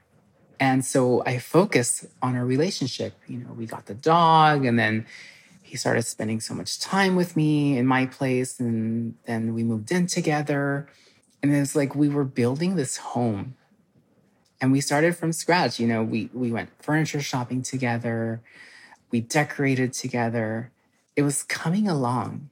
[0.59, 3.15] And so I focused on our relationship.
[3.29, 5.07] You know, we got the dog, and then
[5.63, 8.61] he started spending so much time with me in my place.
[8.61, 10.89] And then we moved in together.
[11.43, 13.57] And it's like we were building this home.
[14.61, 15.81] And we started from scratch.
[15.81, 18.43] You know, we, we went furniture shopping together,
[19.11, 20.71] we decorated together.
[21.17, 22.51] It was coming along.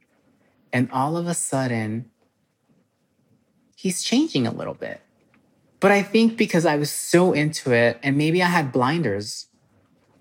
[0.73, 2.11] And all of a sudden,
[3.75, 5.01] he's changing a little bit.
[5.81, 9.47] But I think because I was so into it and maybe I had blinders,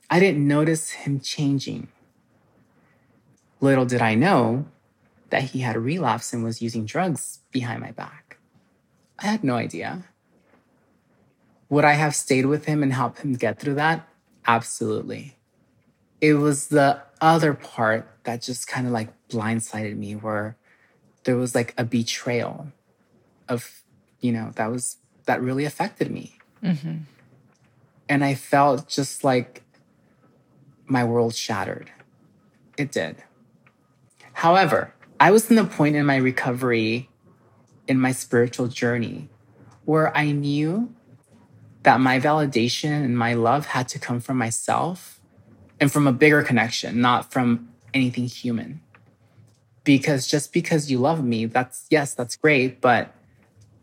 [0.10, 1.90] I didn't notice him changing.
[3.62, 4.66] Little did I know
[5.30, 8.38] that he had a relapse and was using drugs behind my back.
[9.20, 10.06] I had no idea.
[11.70, 14.08] Would I have stayed with him and helped him get through that?
[14.48, 15.36] Absolutely.
[16.22, 20.58] It was the other part that just kind of like blindsided me, where
[21.26, 22.72] there was like a betrayal
[23.48, 23.84] of,
[24.20, 26.38] you know, that was that really affected me.
[26.64, 26.98] Mm-hmm.
[28.08, 29.64] And I felt just like
[30.88, 31.92] my world shattered.
[32.78, 33.18] It did.
[34.40, 37.10] However, I was in the point in my recovery,
[37.90, 39.28] in my spiritual journey,
[39.84, 40.96] where I knew
[41.84, 45.20] that my validation and my love had to come from myself
[45.78, 48.80] and from a bigger connection, not from anything human.
[49.84, 53.14] Because just because you love me, that's yes, that's great, but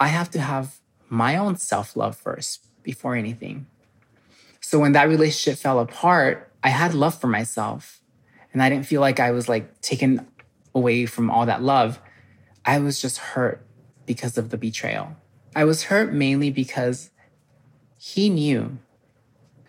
[0.01, 0.77] I have to have
[1.11, 3.67] my own self love first before anything.
[4.63, 8.01] So when that relationship fell apart, I had love for myself
[8.55, 10.27] and I didn't feel like I was like taken
[10.77, 11.99] away from all that love.
[12.65, 13.67] I was just hurt
[14.05, 15.17] because of the betrayal.
[15.57, 17.11] I was hurt mainly because
[17.97, 18.79] he knew.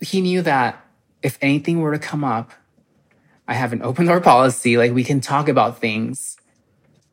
[0.01, 0.85] He knew that
[1.23, 2.51] if anything were to come up,
[3.47, 4.77] I have an open door policy.
[4.77, 6.37] Like we can talk about things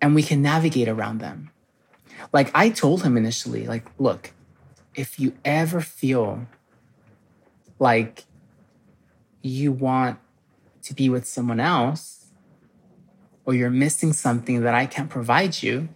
[0.02, 1.50] and we can navigate around them.
[2.32, 4.32] Like I told him initially, like, look,
[4.96, 6.46] if you ever feel
[7.78, 8.24] like
[9.40, 10.18] you want
[10.82, 12.23] to be with someone else
[13.46, 15.88] or you're missing something that I can't provide you,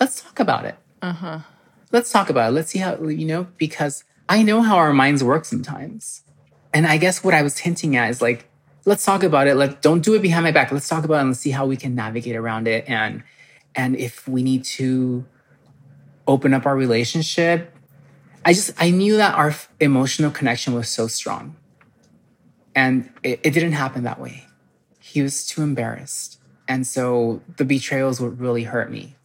[0.00, 0.76] let's talk about it.
[1.02, 1.40] Uh-huh.
[1.92, 2.52] Let's talk about it.
[2.52, 6.22] Let's see how, you know, because I know how our minds work sometimes.
[6.74, 8.48] And I guess what I was hinting at is like,
[8.84, 9.54] let's talk about it.
[9.54, 10.70] Let don't do it behind my back.
[10.70, 12.84] Let's talk about it and let's see how we can navigate around it.
[12.88, 13.22] And
[13.74, 15.24] and if we need to
[16.26, 17.74] open up our relationship,
[18.44, 21.56] I just I knew that our emotional connection was so strong.
[22.74, 24.46] And it, it didn't happen that way.
[24.98, 26.37] He was too embarrassed.
[26.68, 29.16] And so the betrayals would really hurt me.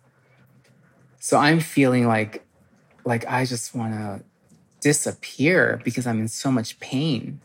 [1.19, 2.43] So I'm feeling like
[3.05, 4.23] like I just want to
[4.83, 7.39] disappear because I'm in so much pain.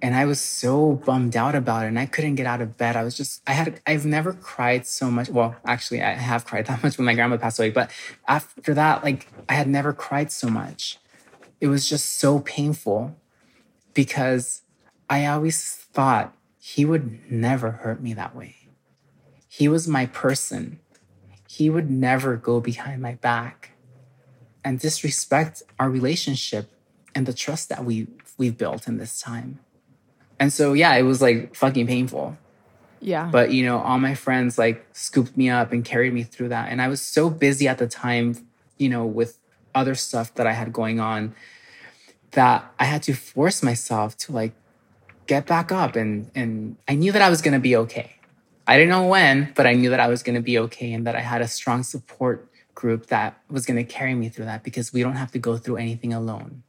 [0.00, 2.94] And I was so bummed out about it and I couldn't get out of bed.
[2.94, 5.28] I was just, I had, I've never cried so much.
[5.28, 7.70] Well, actually, I have cried that much when my grandma passed away.
[7.70, 7.90] But
[8.28, 10.98] after that, like, I had never cried so much.
[11.60, 13.16] It was just so painful
[13.92, 14.62] because
[15.10, 18.57] I always thought he would never hurt me that way.
[19.58, 20.78] He was my person.
[21.48, 23.72] He would never go behind my back
[24.62, 26.70] and disrespect our relationship
[27.12, 29.58] and the trust that we we've built in this time.
[30.38, 32.38] And so yeah, it was like fucking painful.
[33.00, 33.28] Yeah.
[33.32, 36.70] But you know, all my friends like scooped me up and carried me through that.
[36.70, 39.38] And I was so busy at the time, you know, with
[39.74, 41.34] other stuff that I had going on
[42.30, 44.52] that I had to force myself to like
[45.26, 48.17] get back up and and I knew that I was going to be okay.
[48.68, 51.06] I didn't know when, but I knew that I was going to be okay and
[51.06, 54.62] that I had a strong support group that was going to carry me through that
[54.62, 56.62] because we don't have to go through anything alone.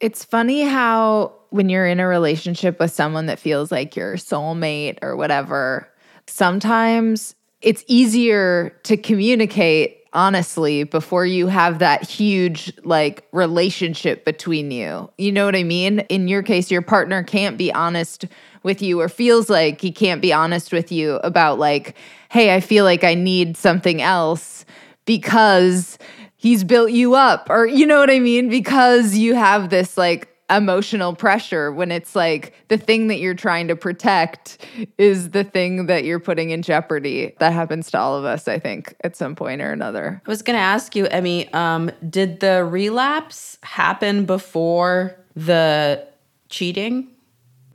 [0.00, 4.98] It's funny how when you're in a relationship with someone that feels like your soulmate
[5.00, 5.88] or whatever,
[6.26, 15.10] sometimes it's easier to communicate honestly before you have that huge like relationship between you.
[15.18, 16.00] You know what I mean?
[16.00, 18.26] In your case, your partner can't be honest
[18.62, 21.96] with you or feels like he can't be honest with you about like,
[22.30, 24.64] hey, I feel like I need something else
[25.04, 25.98] because
[26.36, 28.48] he's built you up or you know what I mean?
[28.48, 33.68] Because you have this like emotional pressure when it's like the thing that you're trying
[33.68, 34.58] to protect
[34.98, 37.34] is the thing that you're putting in jeopardy.
[37.38, 40.20] That happens to all of us, I think, at some point or another.
[40.24, 46.06] I was going to ask you, Emmy, um, did the relapse happen before the
[46.48, 47.08] cheating?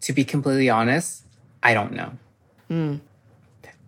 [0.02, 1.24] To be completely honest,
[1.64, 2.12] I don't know.
[2.70, 3.00] Mm.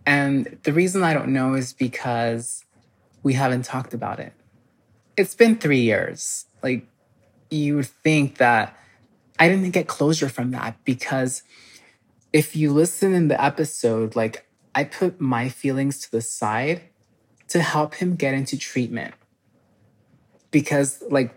[0.05, 2.65] And the reason I don't know is because
[3.23, 4.33] we haven't talked about it.
[5.15, 6.47] It's been three years.
[6.63, 6.87] Like,
[7.51, 8.75] you would think that
[9.37, 11.43] I didn't get closure from that because
[12.33, 16.83] if you listen in the episode, like, I put my feelings to the side
[17.49, 19.13] to help him get into treatment.
[20.49, 21.33] Because, like,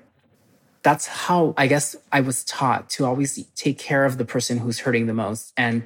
[0.83, 4.81] that's how I guess I was taught to always take care of the person who's
[4.81, 5.53] hurting the most.
[5.57, 5.83] And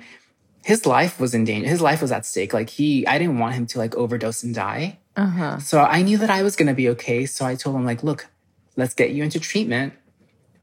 [0.64, 1.68] his life was in danger.
[1.68, 2.52] His life was at stake.
[2.52, 4.98] Like, he, I didn't want him to like overdose and die.
[5.16, 5.58] Uh-huh.
[5.58, 7.24] So I knew that I was going to be okay.
[7.26, 8.26] So I told him, like, look,
[8.76, 9.94] let's get you into treatment.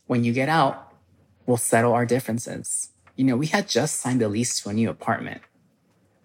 [0.07, 0.93] When you get out,
[1.45, 2.89] we'll settle our differences.
[3.15, 5.41] You know, we had just signed a lease to a new apartment.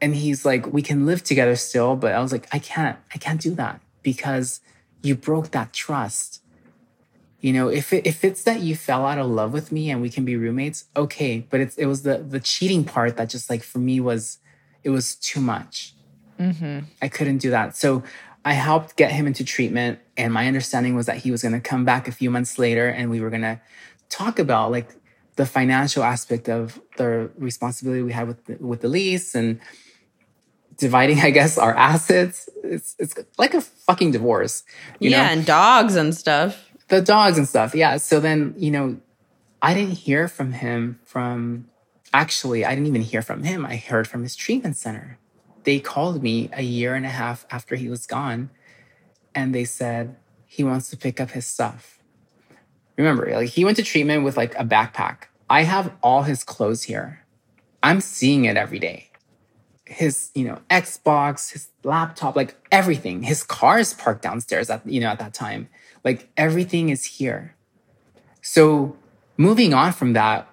[0.00, 1.96] And he's like, we can live together still.
[1.96, 4.60] But I was like, I can't, I can't do that because
[5.02, 6.42] you broke that trust.
[7.40, 10.02] You know, if it, if it's that you fell out of love with me and
[10.02, 11.46] we can be roommates, okay.
[11.48, 14.38] But it's, it was the, the cheating part that just like for me was,
[14.84, 15.94] it was too much.
[16.38, 16.80] Mm-hmm.
[17.00, 17.76] I couldn't do that.
[17.76, 18.02] So
[18.44, 19.98] I helped get him into treatment.
[20.16, 22.88] And my understanding was that he was going to come back a few months later
[22.88, 23.60] and we were going to
[24.08, 24.88] talk about like
[25.36, 29.60] the financial aspect of the responsibility we had with the, with the lease and
[30.76, 32.48] dividing, I guess, our assets.
[32.64, 34.64] It's, it's like a fucking divorce.
[34.98, 35.32] yeah, know?
[35.32, 36.70] and dogs and stuff.
[36.88, 37.74] The dogs and stuff.
[37.74, 37.98] Yeah.
[37.98, 38.98] So then, you know,
[39.62, 41.68] I didn't hear from him from
[42.12, 43.64] actually, I didn't even hear from him.
[43.64, 45.19] I heard from his treatment center
[45.70, 48.50] they called me a year and a half after he was gone
[49.36, 52.00] and they said he wants to pick up his stuff.
[52.96, 55.28] Remember, like he went to treatment with like a backpack.
[55.48, 57.24] I have all his clothes here.
[57.84, 59.12] I'm seeing it every day.
[59.84, 63.22] His, you know, Xbox, his laptop, like everything.
[63.22, 65.68] His car is parked downstairs at, you know, at that time.
[66.02, 67.54] Like everything is here.
[68.42, 68.96] So
[69.36, 70.48] moving on from that,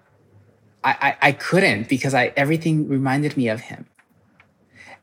[0.83, 3.87] I, I, I couldn't because I everything reminded me of him.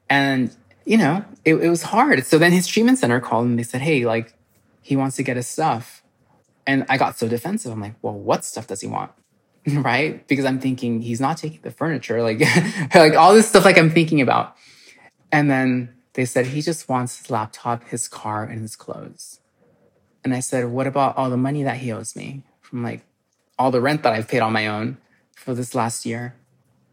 [0.09, 2.25] And, you know, it, it was hard.
[2.27, 4.35] So then his treatment center called and they said, hey, like,
[4.81, 6.03] he wants to get his stuff.
[6.67, 7.73] And I got so defensive.
[7.73, 9.13] I'm like, well, what stuff does he want?
[9.67, 10.27] right?
[10.29, 12.41] Because I'm thinking he's not taking the furniture, like,
[12.95, 14.57] like all this stuff, like I'm thinking about.
[15.33, 19.41] And then they said he just wants his laptop, his car, and his clothes.
[20.23, 23.03] And I said, what about all the money that he owes me from like
[23.59, 24.99] all the rent that I've paid on my own
[25.35, 26.35] for this last year?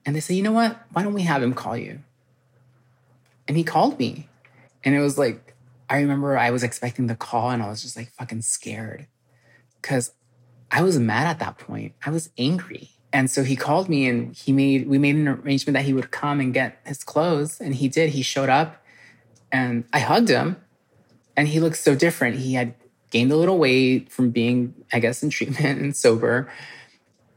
[0.05, 0.82] And they said, you know what?
[0.91, 1.99] Why don't we have him call you?
[3.47, 4.29] And he called me.
[4.83, 5.55] And it was like,
[5.89, 9.07] I remember I was expecting the call and I was just like fucking scared.
[9.81, 10.13] Cause
[10.71, 11.93] I was mad at that point.
[12.05, 12.91] I was angry.
[13.11, 16.11] And so he called me and he made we made an arrangement that he would
[16.11, 18.11] come and get his clothes and he did.
[18.11, 18.81] He showed up
[19.51, 20.55] and I hugged him
[21.35, 22.37] and he looked so different.
[22.37, 22.73] He had
[23.09, 26.49] gained a little weight from being I guess in treatment and sober.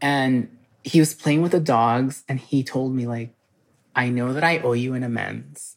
[0.01, 3.35] And he was playing with the dogs and he told me like
[3.97, 5.74] I know that I owe you an amends.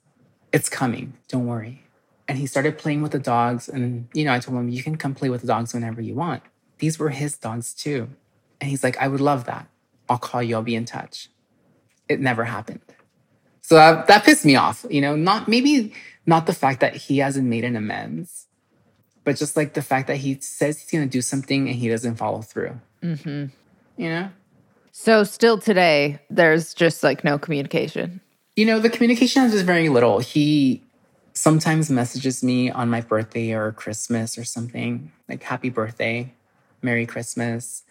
[0.51, 1.13] It's coming.
[1.27, 1.83] Don't worry.
[2.27, 4.97] And he started playing with the dogs and you know I told him you can
[4.97, 6.43] come play with the dogs whenever you want.
[6.79, 8.09] These were his dogs too.
[8.59, 9.67] And he's like I would love that.
[10.09, 11.29] I'll call you, I'll be in touch.
[12.07, 12.81] It never happened.
[13.61, 15.93] So that, that pissed me off, you know, not maybe
[16.25, 18.47] not the fact that he hasn't made an amends,
[19.23, 21.89] but just like the fact that he says he's going to do something and he
[21.89, 22.79] doesn't follow through.
[23.03, 23.45] Mm-hmm.
[24.01, 24.29] You know?
[24.93, 28.21] So still today, there's just like no communication.
[28.57, 30.17] You know, the communication is just very little.
[30.17, 30.81] He
[31.33, 36.33] sometimes messages me on my birthday or Christmas or something like happy birthday,
[36.81, 37.83] Merry Christmas.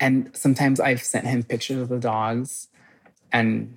[0.00, 2.66] And sometimes I've sent him pictures of the dogs
[3.30, 3.76] and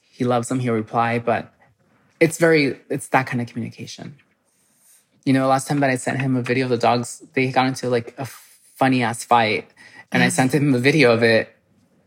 [0.00, 1.52] he loves them, he'll reply, but
[2.18, 4.16] it's very, it's that kind of communication.
[5.26, 7.66] You know, last time that I sent him a video of the dogs, they got
[7.66, 9.68] into like a funny ass fight
[10.10, 11.54] and I sent him a video of it.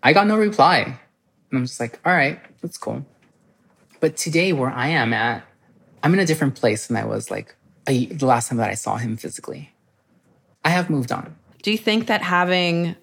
[0.02, 1.00] I got no reply.
[1.52, 3.06] And I'm just like, all right, that's cool.
[4.00, 5.44] But today, where I am at,
[6.04, 7.56] I'm in a different place than I was like
[7.88, 9.74] a, the last time that I saw him physically.
[10.64, 11.36] I have moved on.
[11.64, 12.96] Do you think that having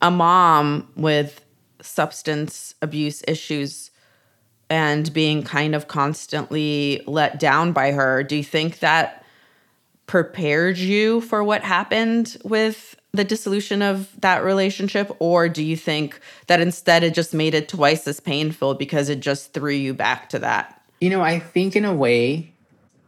[0.00, 1.44] a mom with
[1.82, 3.90] substance abuse issues
[4.70, 9.24] and being kind of constantly let down by her, do you think that
[10.06, 15.14] prepared you for what happened with the dissolution of that relationship?
[15.18, 19.20] Or do you think that instead it just made it twice as painful because it
[19.20, 20.82] just threw you back to that?
[21.00, 22.52] You know, I think in a way,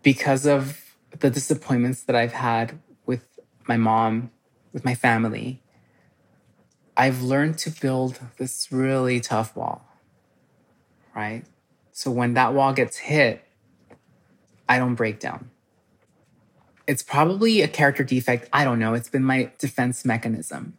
[0.03, 0.81] because of
[1.19, 3.27] the disappointments that I've had with
[3.67, 4.31] my mom,
[4.73, 5.63] with my family,
[6.97, 9.85] I've learned to build this really tough wall,
[11.15, 11.45] right?
[11.93, 13.45] So when that wall gets hit,
[14.69, 15.51] I don't break down.
[16.91, 18.49] It's probably a character defect.
[18.53, 18.95] I don't know.
[18.95, 20.77] It's been my defense mechanism.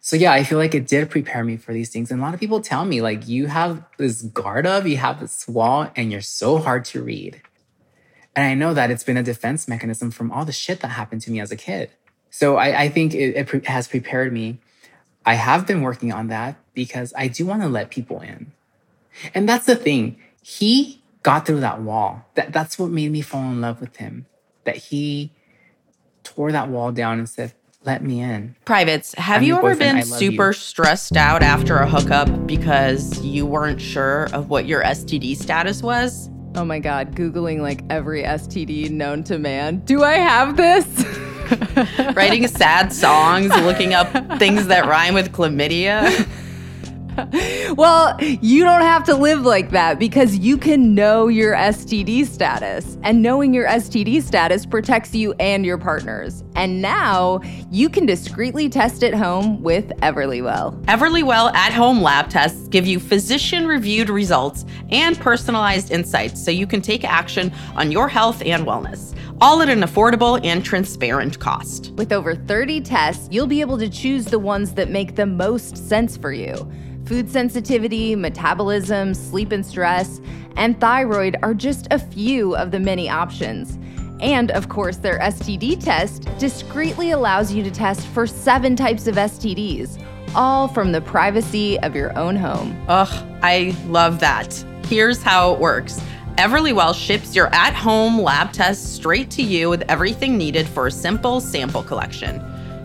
[0.00, 2.10] So yeah, I feel like it did prepare me for these things.
[2.10, 5.20] And a lot of people tell me, like, you have this guard up, you have
[5.20, 7.40] this wall, and you're so hard to read.
[8.34, 11.22] And I know that it's been a defense mechanism from all the shit that happened
[11.22, 11.90] to me as a kid.
[12.30, 14.58] So I, I think it, it pre- has prepared me
[15.24, 18.52] I have been working on that because I do want to let people in.
[19.34, 20.16] And that's the thing.
[20.42, 22.26] He got through that wall.
[22.34, 24.26] That, that's what made me fall in love with him.
[24.64, 25.32] That he
[26.22, 27.52] tore that wall down and said,
[27.84, 28.54] let me in.
[28.64, 30.52] Privates, have I'm you ever been super you.
[30.52, 36.30] stressed out after a hookup because you weren't sure of what your STD status was?
[36.54, 39.78] Oh my God, Googling like every STD known to man.
[39.80, 40.86] Do I have this?
[42.14, 44.08] Writing sad songs, looking up
[44.38, 46.28] things that rhyme with chlamydia.
[47.76, 52.96] well, you don't have to live like that because you can know your STD status.
[53.02, 56.42] And knowing your STD status protects you and your partners.
[56.54, 57.40] And now
[57.70, 60.82] you can discreetly test at home with Everlywell.
[60.84, 66.66] Everlywell at home lab tests give you physician reviewed results and personalized insights so you
[66.66, 71.92] can take action on your health and wellness, all at an affordable and transparent cost.
[71.96, 75.76] With over 30 tests, you'll be able to choose the ones that make the most
[75.76, 76.54] sense for you.
[77.06, 80.20] Food sensitivity, metabolism, sleep and stress,
[80.56, 83.78] and thyroid are just a few of the many options.
[84.20, 89.16] And of course, their STD test discreetly allows you to test for seven types of
[89.16, 90.00] STDs,
[90.34, 92.80] all from the privacy of your own home.
[92.88, 93.08] Ugh,
[93.42, 94.54] I love that.
[94.86, 96.00] Here's how it works.
[96.36, 100.90] Everlywell ships your at home lab test straight to you with everything needed for a
[100.90, 102.40] simple sample collection.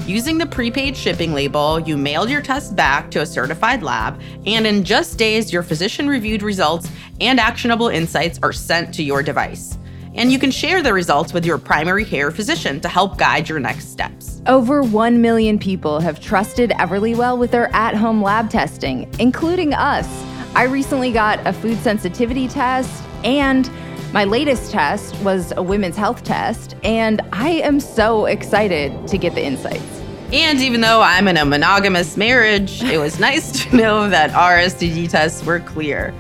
[0.07, 4.65] Using the prepaid shipping label, you mailed your test back to a certified lab, and
[4.65, 6.89] in just days, your physician reviewed results
[7.19, 9.77] and actionable insights are sent to your device.
[10.15, 13.59] And you can share the results with your primary care physician to help guide your
[13.59, 14.41] next steps.
[14.47, 20.07] Over 1 million people have trusted Everlywell with their at home lab testing, including us.
[20.55, 23.69] I recently got a food sensitivity test, and
[24.13, 29.35] my latest test was a women's health test, and I am so excited to get
[29.35, 29.96] the insights.
[30.33, 34.57] And even though I'm in a monogamous marriage, it was nice to know that our
[34.57, 36.13] STD tests were clear.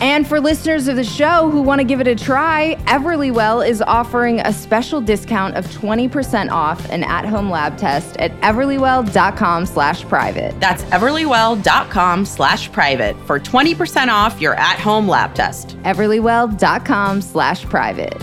[0.00, 3.80] And for listeners of the show who want to give it a try, Everlywell is
[3.80, 10.58] offering a special discount of 20% off an at-home lab test at everlywell.com slash private.
[10.60, 15.78] That's everlywell.com slash private for 20% off your at-home lab test.
[15.82, 18.20] everlywell.com slash private.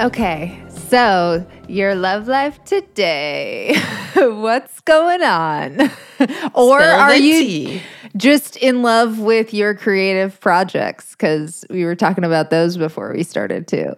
[0.00, 3.76] Okay, So, your love life today.
[4.16, 5.90] What's going on?
[6.54, 7.82] or are you tea.
[8.16, 11.10] just in love with your creative projects?
[11.10, 13.94] Because we were talking about those before we started too.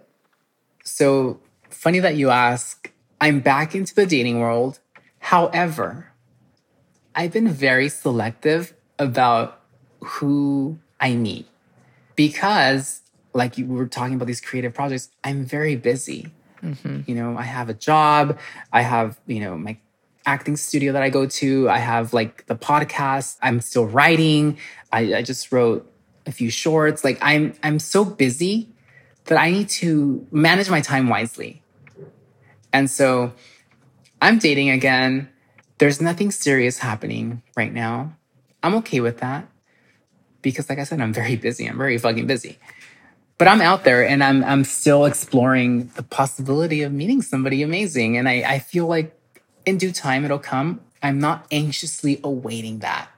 [0.83, 1.39] So
[1.69, 2.91] funny that you ask.
[3.21, 4.79] I'm back into the dating world.
[5.19, 6.11] However,
[7.15, 9.61] I've been very selective about
[10.01, 11.47] who I meet
[12.17, 13.02] because,
[13.33, 16.31] like you were talking about these creative projects, I'm very busy.
[16.61, 17.01] Mm-hmm.
[17.07, 18.39] You know, I have a job,
[18.71, 19.77] I have, you know, my
[20.25, 24.57] acting studio that I go to, I have like the podcast, I'm still writing,
[24.91, 25.91] I, I just wrote
[26.25, 27.03] a few shorts.
[27.03, 28.69] Like I'm I'm so busy
[29.25, 31.61] that I need to manage my time wisely.
[32.71, 33.33] And so
[34.21, 35.29] I'm dating again.
[35.77, 38.15] There's nothing serious happening right now.
[38.61, 39.47] I'm okay with that
[40.41, 41.65] because, like I said, I'm very busy.
[41.65, 42.57] I'm very fucking busy.
[43.43, 48.15] But I'm out there and I'm I'm still exploring the possibility of meeting somebody amazing.
[48.15, 49.19] And I, I feel like
[49.65, 50.79] in due time it'll come.
[51.01, 53.09] I'm not anxiously awaiting that,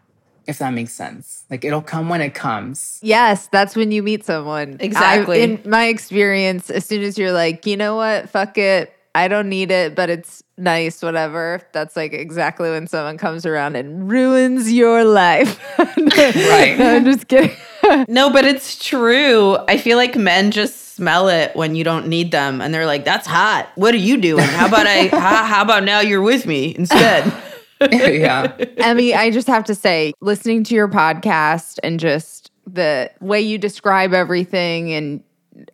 [0.47, 1.45] if that makes sense.
[1.51, 2.99] Like it'll come when it comes.
[3.03, 4.77] Yes, that's when you meet someone.
[4.79, 5.41] Exactly.
[5.41, 9.27] I- in my experience, as soon as you're like, you know what, fuck it, I
[9.27, 11.61] don't need it, but it's nice, whatever.
[11.71, 15.61] That's like exactly when someone comes around and ruins your life.
[16.07, 16.75] Right.
[16.79, 17.55] No, I'm just kidding.
[18.07, 19.57] No, but it's true.
[19.67, 23.05] I feel like men just smell it when you don't need them, and they're like,
[23.05, 23.69] "That's hot.
[23.75, 24.45] What are you doing?
[24.45, 25.07] How about I?
[25.11, 27.31] how, how about now you're with me instead?"
[27.91, 28.55] yeah.
[28.77, 33.57] Emmy, I just have to say, listening to your podcast and just the way you
[33.57, 35.23] describe everything and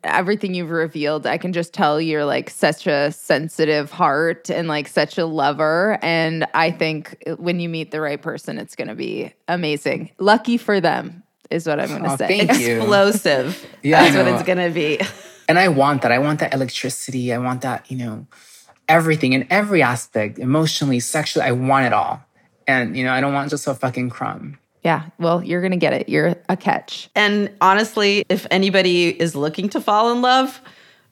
[0.04, 4.88] everything you've revealed, I can just tell you're like such a sensitive heart and like
[4.88, 5.98] such a lover.
[6.02, 10.10] And I think when you meet the right person, it's going to be amazing.
[10.18, 11.21] Lucky for them
[11.52, 12.46] is what I'm going to Oh, say.
[12.46, 12.78] thank you.
[12.78, 13.66] Explosive.
[13.82, 15.00] Yeah, That's what it's gonna be.
[15.48, 16.12] And I want that.
[16.12, 17.32] I want that electricity.
[17.32, 18.26] I want that, you know,
[18.88, 21.44] everything in every aspect, emotionally, sexually.
[21.46, 22.22] I want it all.
[22.66, 24.58] And, you know, I don't want just a fucking crumb.
[24.84, 25.06] Yeah.
[25.18, 26.08] Well, you're going to get it.
[26.08, 27.10] You're a catch.
[27.16, 30.60] And honestly, if anybody is looking to fall in love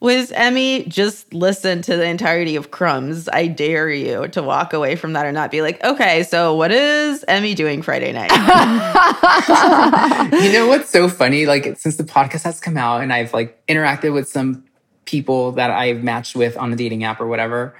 [0.01, 3.29] with Emmy, just listen to the entirety of Crumbs.
[3.31, 6.71] I dare you to walk away from that or not be like, okay, so what
[6.71, 8.31] is Emmy doing Friday night?
[10.43, 11.45] you know what's so funny?
[11.45, 14.65] Like, since the podcast has come out and I've like interacted with some
[15.05, 17.75] people that I've matched with on the dating app or whatever,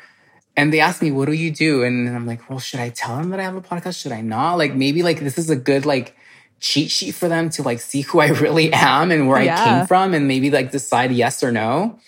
[0.55, 1.83] and they ask me, what do you do?
[1.83, 3.99] And I'm like, well, should I tell them that I have a podcast?
[3.99, 4.59] Should I not?
[4.59, 6.15] Like, maybe like this is a good like
[6.61, 9.87] cheat sheet for them to like see who I really am and where I came
[9.87, 11.99] from and maybe like decide yes or no.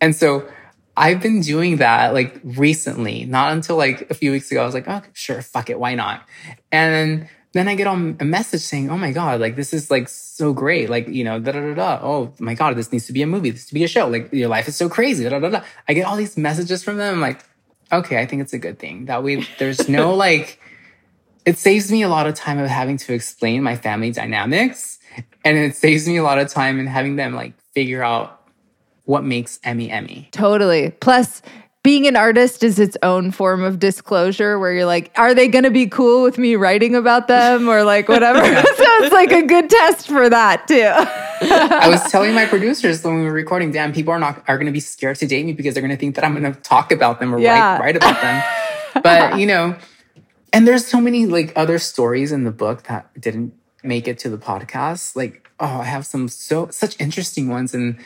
[0.00, 0.46] And so
[0.96, 4.62] I've been doing that like recently, not until like a few weeks ago.
[4.62, 6.26] I was like, oh, sure, fuck it, why not?
[6.72, 10.08] And then I get on a message saying, oh my God, like this is like
[10.08, 10.90] so great.
[10.90, 12.00] Like, you know, da da da da.
[12.02, 13.50] Oh my God, this needs to be a movie.
[13.50, 14.08] This needs to be a show.
[14.08, 15.24] Like, your life is so crazy.
[15.24, 15.64] Da da da da.
[15.88, 17.14] I get all these messages from them.
[17.14, 17.44] I'm like,
[17.92, 19.06] okay, I think it's a good thing.
[19.06, 20.60] That way, there's no like,
[21.44, 24.98] it saves me a lot of time of having to explain my family dynamics.
[25.44, 28.42] And it saves me a lot of time in having them like figure out
[29.04, 30.28] what makes Emmy Emmy.
[30.32, 30.90] Totally.
[31.00, 31.42] Plus,
[31.82, 35.64] being an artist is its own form of disclosure where you're like, are they going
[35.64, 38.38] to be cool with me writing about them or like whatever?
[38.44, 40.92] so it's like a good test for that too.
[41.42, 44.66] I was telling my producers when we were recording, damn, people are not are going
[44.66, 46.60] to be scared to date me because they're going to think that I'm going to
[46.60, 47.72] talk about them or Yeah.
[47.72, 48.42] write, write about them.
[49.02, 49.76] But you know,
[50.52, 54.30] and there's so many like other stories in the book that didn't make it to
[54.30, 55.16] the podcast.
[55.16, 57.98] Like, oh, I have some so such interesting ones, and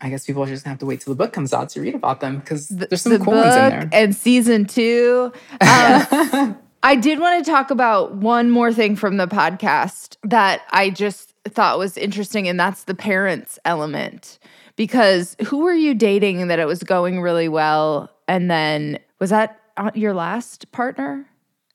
[0.00, 2.20] I guess people just have to wait till the book comes out to read about
[2.20, 3.88] them because there's some the cool ones in there.
[3.92, 5.32] and season two.
[5.60, 10.90] Um, I did want to talk about one more thing from the podcast that I
[10.90, 14.38] just thought was interesting, and that's the parents element.
[14.76, 18.10] Because who were you dating that it was going really well?
[18.28, 19.60] And then was that
[19.94, 21.26] your last partner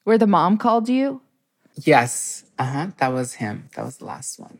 [0.04, 1.20] where the mom called you?
[1.76, 2.86] Yes, uh huh.
[2.98, 3.68] That was him.
[3.76, 4.58] That was the last one.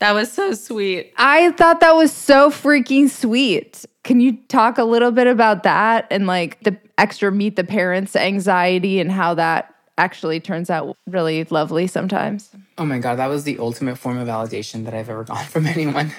[0.00, 1.12] that was so sweet.
[1.16, 3.84] I thought that was so freaking sweet.
[4.02, 8.14] Can you talk a little bit about that and like the extra meet the parents
[8.16, 12.50] anxiety and how that actually turns out really lovely sometimes?
[12.78, 15.66] Oh my god, that was the ultimate form of validation that I've ever gotten from
[15.76, 16.12] anyone.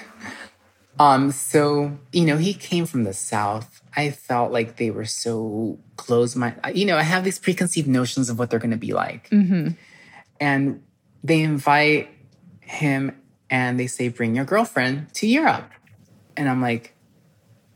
[0.98, 3.82] Um, so you know, he came from the south.
[3.94, 6.76] I felt like they were so close minded.
[6.76, 9.28] You know, I have these preconceived notions of what they're going to be like,
[10.40, 10.82] and
[11.22, 12.08] they invite
[12.60, 13.20] him
[13.50, 15.70] and they say, "Bring your girlfriend to Europe,"
[16.36, 16.94] and I'm like,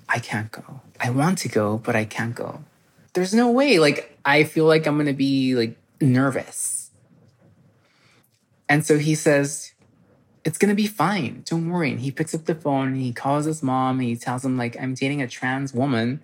[0.09, 0.81] "I can't go.
[0.99, 2.65] I want to go, but I can't go.
[3.13, 3.79] There's no way.
[3.79, 6.91] Like, I feel like I'm going to be like nervous."
[8.69, 9.70] And so he says,
[10.45, 11.43] It's gonna be fine.
[11.45, 11.91] Don't worry.
[11.91, 14.57] And he picks up the phone and he calls his mom and he tells him,
[14.57, 16.23] like, I'm dating a trans woman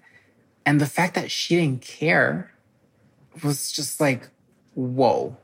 [0.64, 2.50] And the fact that she didn't care
[3.44, 4.28] was just like,
[4.74, 5.36] whoa.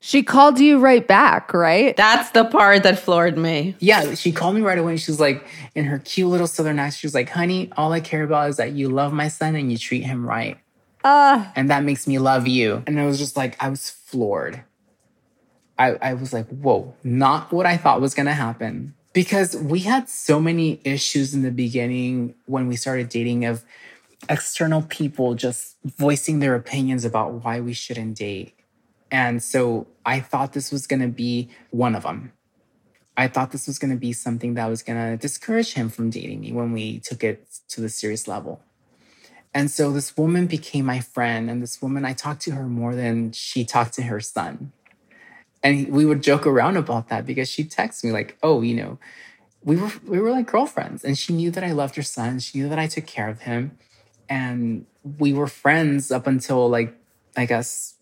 [0.00, 1.94] She called you right back, right?
[1.96, 3.76] That's the part that floored me.
[3.80, 4.96] Yeah, she called me right away.
[4.96, 8.00] She was like, in her cute little southern accent, she was like, honey, all I
[8.00, 10.56] care about is that you love my son and you treat him right.
[11.04, 12.82] Uh, And that makes me love you.
[12.86, 14.62] And I was just like, I was floored.
[15.80, 18.94] I, I was like, whoa, not what I thought was gonna happen.
[19.14, 23.64] Because we had so many issues in the beginning when we started dating of
[24.28, 28.54] external people just voicing their opinions about why we shouldn't date.
[29.10, 32.32] And so I thought this was gonna be one of them.
[33.16, 36.52] I thought this was gonna be something that was gonna discourage him from dating me
[36.52, 38.60] when we took it to the serious level.
[39.54, 42.94] And so this woman became my friend, and this woman, I talked to her more
[42.94, 44.72] than she talked to her son.
[45.62, 48.98] And we would joke around about that because she'd text me like, "Oh, you know,
[49.62, 52.38] we were we were like girlfriends," and she knew that I loved her son.
[52.38, 53.76] She knew that I took care of him,
[54.28, 54.86] and
[55.18, 56.94] we were friends up until like
[57.36, 57.94] I guess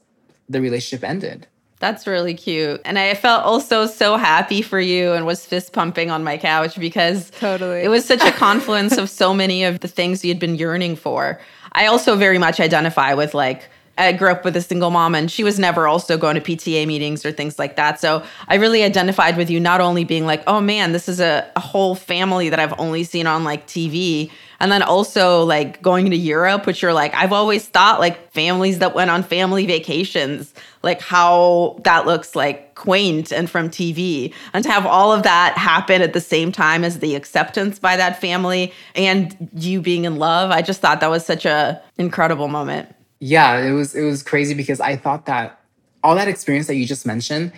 [0.49, 1.49] the relationship ended.
[1.81, 2.81] That's really cute.
[2.85, 6.79] And I felt also so happy for you and was fist pumping on my couch
[6.79, 7.83] because Totally.
[7.83, 11.41] it was such a confluence of so many of the things you'd been yearning for.
[11.73, 13.69] I also very much identify with like,
[13.99, 16.87] I grew up with a single mom and she was never also going to PTA
[16.87, 18.01] meetings or things like that.
[18.01, 21.51] So I really identified with you, not only being like, oh man, this is a,
[21.57, 24.31] a whole family that I've only seen on like TV.
[24.61, 28.79] And then also like going to Europe, which you're like, I've always thought like families
[28.79, 34.33] that went on family vacations, like how that looks like quaint and from TV.
[34.53, 37.97] And to have all of that happen at the same time as the acceptance by
[37.97, 42.49] that family and you being in love, I just thought that was such a incredible
[42.49, 42.95] moment.
[43.21, 45.61] Yeah, it was it was crazy because I thought that
[46.03, 47.53] all that experience that you just mentioned,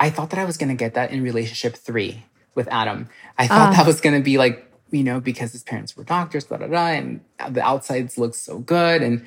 [0.00, 3.08] I thought that I was gonna get that in relationship three with Adam.
[3.38, 3.86] I thought that ah.
[3.86, 7.20] was gonna be like, you know, because his parents were doctors, da da da, and
[7.50, 9.02] the outsides look so good.
[9.02, 9.24] And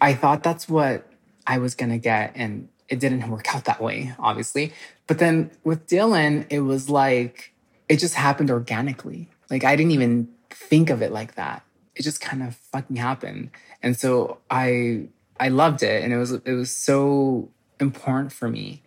[0.00, 1.06] I thought that's what
[1.46, 2.32] I was gonna get.
[2.34, 4.72] And it didn't work out that way, obviously.
[5.06, 7.52] But then with Dylan, it was like
[7.88, 9.28] it just happened organically.
[9.50, 11.62] Like I didn't even think of it like that.
[11.94, 13.50] It just kind of fucking happened.
[13.82, 15.08] And so I
[15.38, 18.82] I loved it and it was it was so important for me.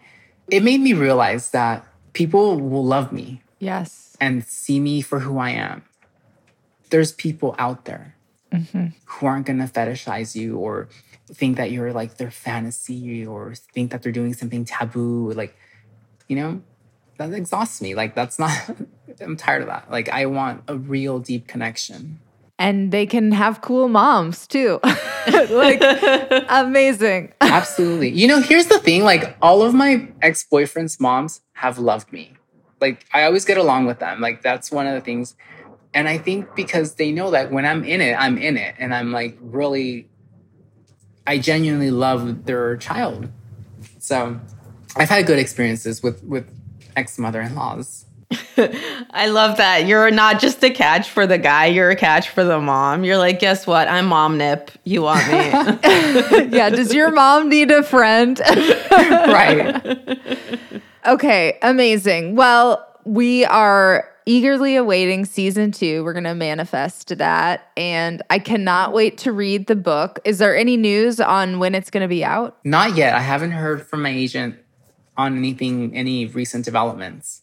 [0.49, 4.15] It made me realize that people will love me yes.
[4.19, 5.83] and see me for who I am.
[6.89, 8.15] There's people out there
[8.51, 8.87] mm-hmm.
[9.05, 10.87] who aren't going to fetishize you or
[11.27, 15.31] think that you're like their fantasy or think that they're doing something taboo.
[15.31, 15.55] Like,
[16.27, 16.61] you know,
[17.17, 17.95] that exhausts me.
[17.95, 18.51] Like, that's not,
[19.19, 19.89] I'm tired of that.
[19.89, 22.19] Like, I want a real deep connection.
[22.57, 24.79] And they can have cool moms too.
[25.49, 25.81] like,
[26.49, 27.33] amazing.
[27.41, 28.09] Absolutely.
[28.09, 32.33] You know, here's the thing like, all of my ex boyfriend's moms have loved me.
[32.79, 34.21] Like, I always get along with them.
[34.21, 35.35] Like, that's one of the things.
[35.93, 38.75] And I think because they know that when I'm in it, I'm in it.
[38.77, 40.09] And I'm like, really,
[41.25, 43.29] I genuinely love their child.
[43.99, 44.39] So
[44.95, 46.49] I've had good experiences with, with
[46.95, 48.04] ex mother in laws.
[49.11, 49.86] I love that.
[49.86, 53.03] You're not just a catch for the guy, you're a catch for the mom.
[53.03, 53.88] You're like, guess what?
[53.88, 54.71] I'm mom nip.
[54.83, 55.33] You want me.
[56.57, 56.69] yeah.
[56.69, 58.39] Does your mom need a friend?
[58.91, 60.19] right.
[61.05, 61.57] okay.
[61.61, 62.36] Amazing.
[62.36, 66.03] Well, we are eagerly awaiting season two.
[66.03, 67.71] We're going to manifest that.
[67.77, 70.19] And I cannot wait to read the book.
[70.25, 72.57] Is there any news on when it's going to be out?
[72.63, 73.13] Not yet.
[73.13, 74.57] I haven't heard from my agent
[75.17, 77.41] on anything, any recent developments.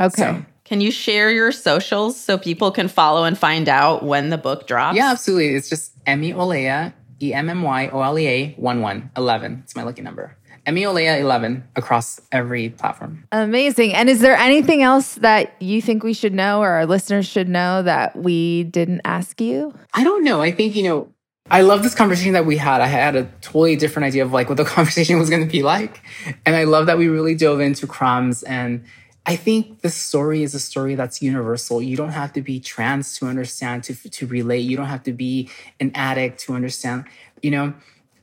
[0.00, 0.22] Okay.
[0.22, 4.38] So, can you share your socials so people can follow and find out when the
[4.38, 4.96] book drops?
[4.96, 5.54] yeah, absolutely.
[5.54, 6.92] It's just Emmy Olea,
[7.22, 9.60] E M M Y O L E A 1 1 11.
[9.64, 10.36] It's my lucky number.
[10.66, 13.24] Emmy Olea 11 across every platform.
[13.30, 13.94] Amazing.
[13.94, 17.48] And is there anything else that you think we should know or our listeners should
[17.48, 19.72] know that we didn't ask you?
[19.94, 20.42] I don't know.
[20.42, 21.12] I think, you know,
[21.48, 22.80] I love this conversation that we had.
[22.80, 25.62] I had a totally different idea of like what the conversation was going to be
[25.62, 26.00] like.
[26.44, 28.42] And I love that we really dove into crumbs.
[28.42, 28.84] And
[29.28, 31.82] I think the story is a story that's universal.
[31.82, 34.60] You don't have to be trans to understand, to, to relate.
[34.60, 35.50] You don't have to be
[35.80, 37.06] an addict to understand.
[37.42, 37.74] You know,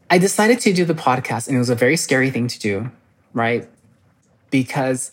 [0.09, 2.89] I decided to do the podcast and it was a very scary thing to do,
[3.33, 3.69] right?
[4.49, 5.11] Because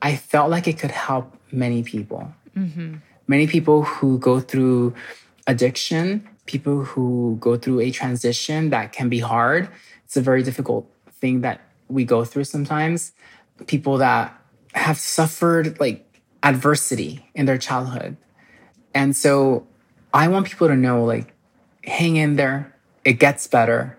[0.00, 2.32] I felt like it could help many people.
[2.56, 2.96] Mm-hmm.
[3.26, 4.94] Many people who go through
[5.46, 9.68] addiction, people who go through a transition that can be hard.
[10.06, 13.12] It's a very difficult thing that we go through sometimes.
[13.66, 14.34] People that
[14.74, 16.04] have suffered like
[16.42, 18.16] adversity in their childhood.
[18.94, 19.66] And so
[20.12, 21.34] I want people to know like,
[21.84, 23.96] hang in there, it gets better,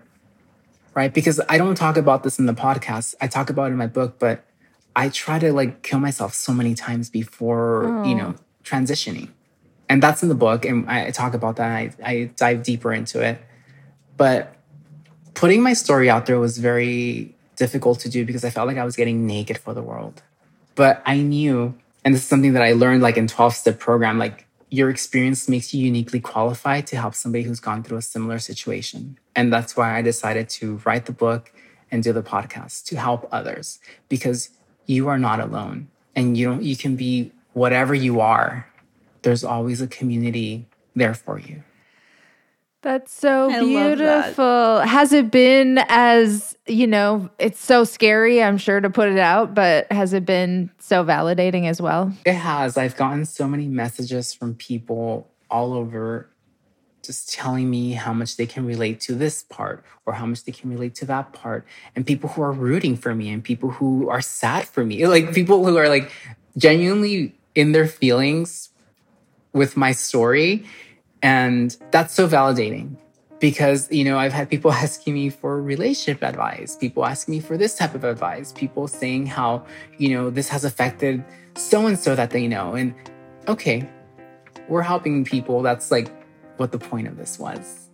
[0.94, 1.12] right?
[1.12, 3.14] Because I don't talk about this in the podcast.
[3.20, 4.44] I talk about it in my book, but
[4.94, 8.42] I try to like kill myself so many times before, you know, oh.
[8.64, 9.28] transitioning.
[9.88, 11.70] and that's in the book, and I talk about that.
[11.70, 13.38] I, I dive deeper into it,
[14.16, 14.54] but
[15.34, 18.84] putting my story out there was very difficult to do because I felt like I
[18.84, 20.22] was getting naked for the world.
[20.80, 21.74] But I knew,
[22.06, 25.46] and this is something that I learned like in 12 step program, like your experience
[25.46, 29.18] makes you uniquely qualified to help somebody who's gone through a similar situation.
[29.36, 31.52] And that's why I decided to write the book
[31.90, 33.78] and do the podcast to help others
[34.08, 34.48] because
[34.86, 38.66] you are not alone and you don't you can be whatever you are.
[39.20, 40.64] There's always a community
[40.96, 41.62] there for you.
[42.82, 44.24] That's so I love that.
[44.24, 44.80] beautiful.
[44.80, 49.54] Has it been as, you know, it's so scary, I'm sure, to put it out,
[49.54, 52.10] but has it been so validating as well?
[52.24, 52.78] It has.
[52.78, 56.30] I've gotten so many messages from people all over
[57.02, 60.52] just telling me how much they can relate to this part or how much they
[60.52, 61.66] can relate to that part.
[61.96, 65.06] And people who are rooting for me and people who are sad for me.
[65.10, 66.10] Like people who are like
[66.56, 68.70] genuinely in their feelings
[69.52, 70.64] with my story.
[71.22, 72.96] And that's so validating
[73.40, 77.56] because, you know, I've had people asking me for relationship advice, people asking me for
[77.56, 79.64] this type of advice, people saying how,
[79.98, 81.24] you know, this has affected
[81.56, 82.74] so and so that they know.
[82.74, 82.94] And
[83.48, 83.88] okay,
[84.68, 85.62] we're helping people.
[85.62, 86.10] That's like
[86.56, 87.88] what the point of this was.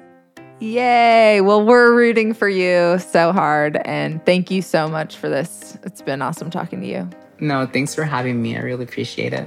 [0.58, 1.40] Yay.
[1.42, 3.76] Well, we're rooting for you so hard.
[3.84, 5.76] And thank you so much for this.
[5.82, 7.10] It's been awesome talking to you.
[7.40, 8.56] No, thanks for having me.
[8.56, 9.46] I really appreciate it.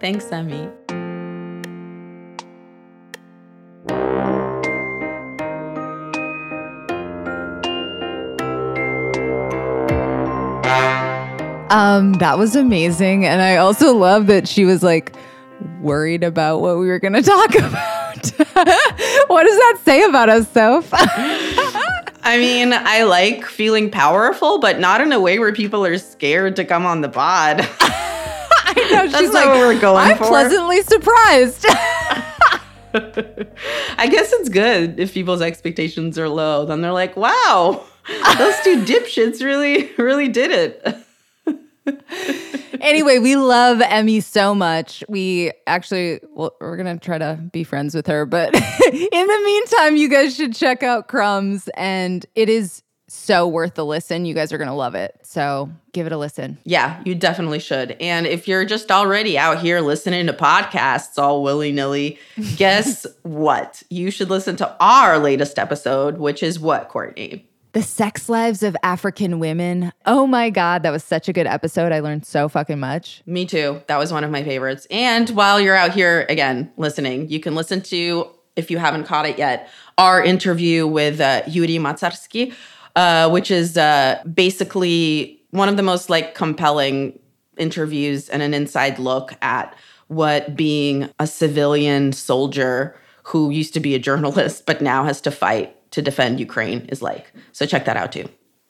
[0.00, 0.68] Thanks, Emmy.
[11.78, 13.24] Um, that was amazing.
[13.24, 15.14] And I also love that she was like
[15.80, 18.26] worried about what we were going to talk about.
[19.28, 20.88] what does that say about us, Soph?
[20.92, 26.56] I mean, I like feeling powerful, but not in a way where people are scared
[26.56, 27.60] to come on the pod.
[27.60, 31.64] I know That's not what we're going I'm for." pleasantly surprised.
[32.92, 36.66] I guess it's good if people's expectations are low.
[36.66, 41.04] Then they're like, wow, those two dipshits really, really did it.
[42.80, 45.04] anyway, we love Emmy so much.
[45.08, 48.54] We actually, well, we're gonna try to be friends with her, but
[48.92, 53.84] in the meantime, you guys should check out Crumbs, and it is so worth the
[53.84, 54.24] listen.
[54.26, 55.18] You guys are gonna love it.
[55.22, 56.58] So give it a listen.
[56.64, 57.92] Yeah, you definitely should.
[58.00, 62.18] And if you're just already out here listening to podcasts all willy nilly,
[62.56, 63.82] guess what?
[63.88, 67.47] You should listen to our latest episode, which is what, Courtney?
[67.78, 69.92] The sex lives of African women.
[70.04, 71.92] Oh my God, that was such a good episode.
[71.92, 73.22] I learned so fucking much.
[73.24, 73.80] Me too.
[73.86, 74.88] That was one of my favorites.
[74.90, 79.26] And while you're out here again listening, you can listen to, if you haven't caught
[79.26, 82.52] it yet, our interview with uh, Yuri Matsarski,
[82.96, 87.16] uh, which is uh, basically one of the most like compelling
[87.58, 89.72] interviews and an inside look at
[90.08, 95.30] what being a civilian soldier who used to be a journalist but now has to
[95.30, 97.32] fight to defend Ukraine is like.
[97.50, 98.28] So check that out too.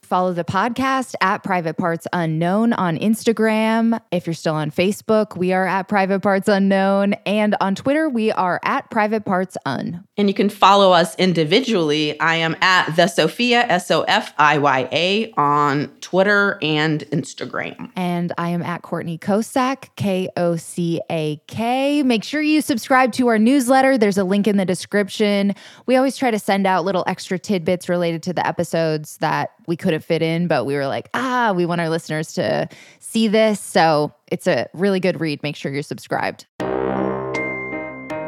[0.08, 4.00] Follow the podcast at Private Parts Unknown on Instagram.
[4.10, 7.12] If you're still on Facebook, we are at Private Parts Unknown.
[7.26, 10.02] And on Twitter, we are at Private Parts Un.
[10.16, 12.18] And you can follow us individually.
[12.20, 17.90] I am at the Sofiya, S O F I Y A, on Twitter and Instagram.
[17.94, 22.02] And I am at Courtney Kocak, K O C A K.
[22.02, 23.98] Make sure you subscribe to our newsletter.
[23.98, 25.54] There's a link in the description.
[25.84, 29.76] We always try to send out little extra tidbits related to the episodes that we
[29.76, 33.60] couldn't fit in, but we were like, ah, we want our listeners to see this.
[33.60, 35.42] So it's a really good read.
[35.42, 36.46] Make sure you're subscribed.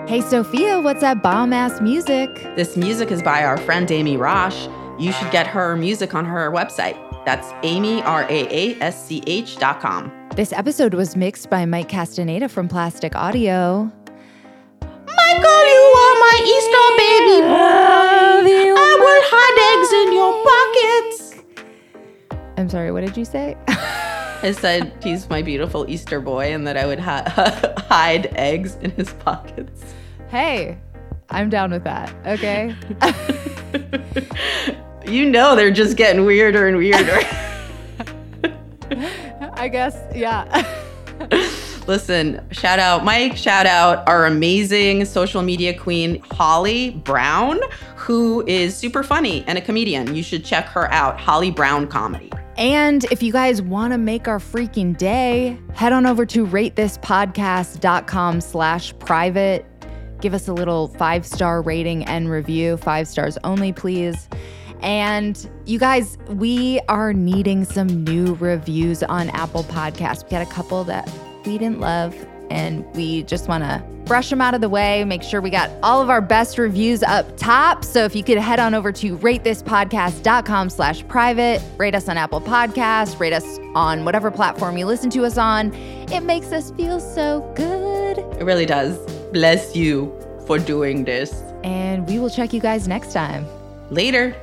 [0.06, 2.28] Hey, Sofiya, what's that bomb ass music?
[2.56, 4.70] This music is by our friend Amy Raasch.
[5.00, 6.96] You should get her music on her website.
[7.24, 10.12] That's Amy, R A A S C H dot com.
[10.36, 13.90] This episode was mixed by Mike Castaneda from Plastic Audio.
[14.82, 18.10] Michael, you are my Easter baby boy.
[18.76, 21.29] I will hide eggs in your pockets.
[22.60, 23.56] I'm sorry, what did you say?
[23.68, 27.24] I said he's my beautiful Easter boy and that I would ha-
[27.88, 29.94] hide eggs in his pockets.
[30.28, 30.78] hey,
[31.30, 32.14] I'm down with that.
[32.26, 32.74] Okay.
[35.06, 37.20] You know they're just getting weirder and weirder.
[39.54, 40.44] I guess, yeah.
[41.86, 47.58] Listen, shout out Mike, shout out our amazing social media queen, Holly Brown,
[47.96, 50.14] who is super funny and a comedian.
[50.14, 52.30] You should check her out, Holly Brown Comedy.
[52.60, 58.40] And if you guys want to make our freaking day, head on over to ratethispodcast.com
[58.42, 59.64] slash private.
[60.20, 62.76] Give us a little five-star rating and review.
[62.76, 64.28] Five stars only, please.
[64.82, 70.24] And you guys, we are needing some new reviews on Apple Podcasts.
[70.24, 71.10] We got a couple that
[71.46, 72.14] we didn't love.
[72.50, 75.70] And we just want to brush them out of the way, make sure we got
[75.84, 77.84] all of our best reviews up top.
[77.84, 82.40] So if you could head on over to ratethispodcast.com slash private, rate us on Apple
[82.40, 85.72] Podcasts, rate us on whatever platform you listen to us on.
[86.10, 88.18] It makes us feel so good.
[88.18, 88.98] It really does.
[89.32, 90.12] Bless you
[90.46, 91.32] for doing this.
[91.62, 93.46] And we will check you guys next time.
[93.90, 94.34] Later.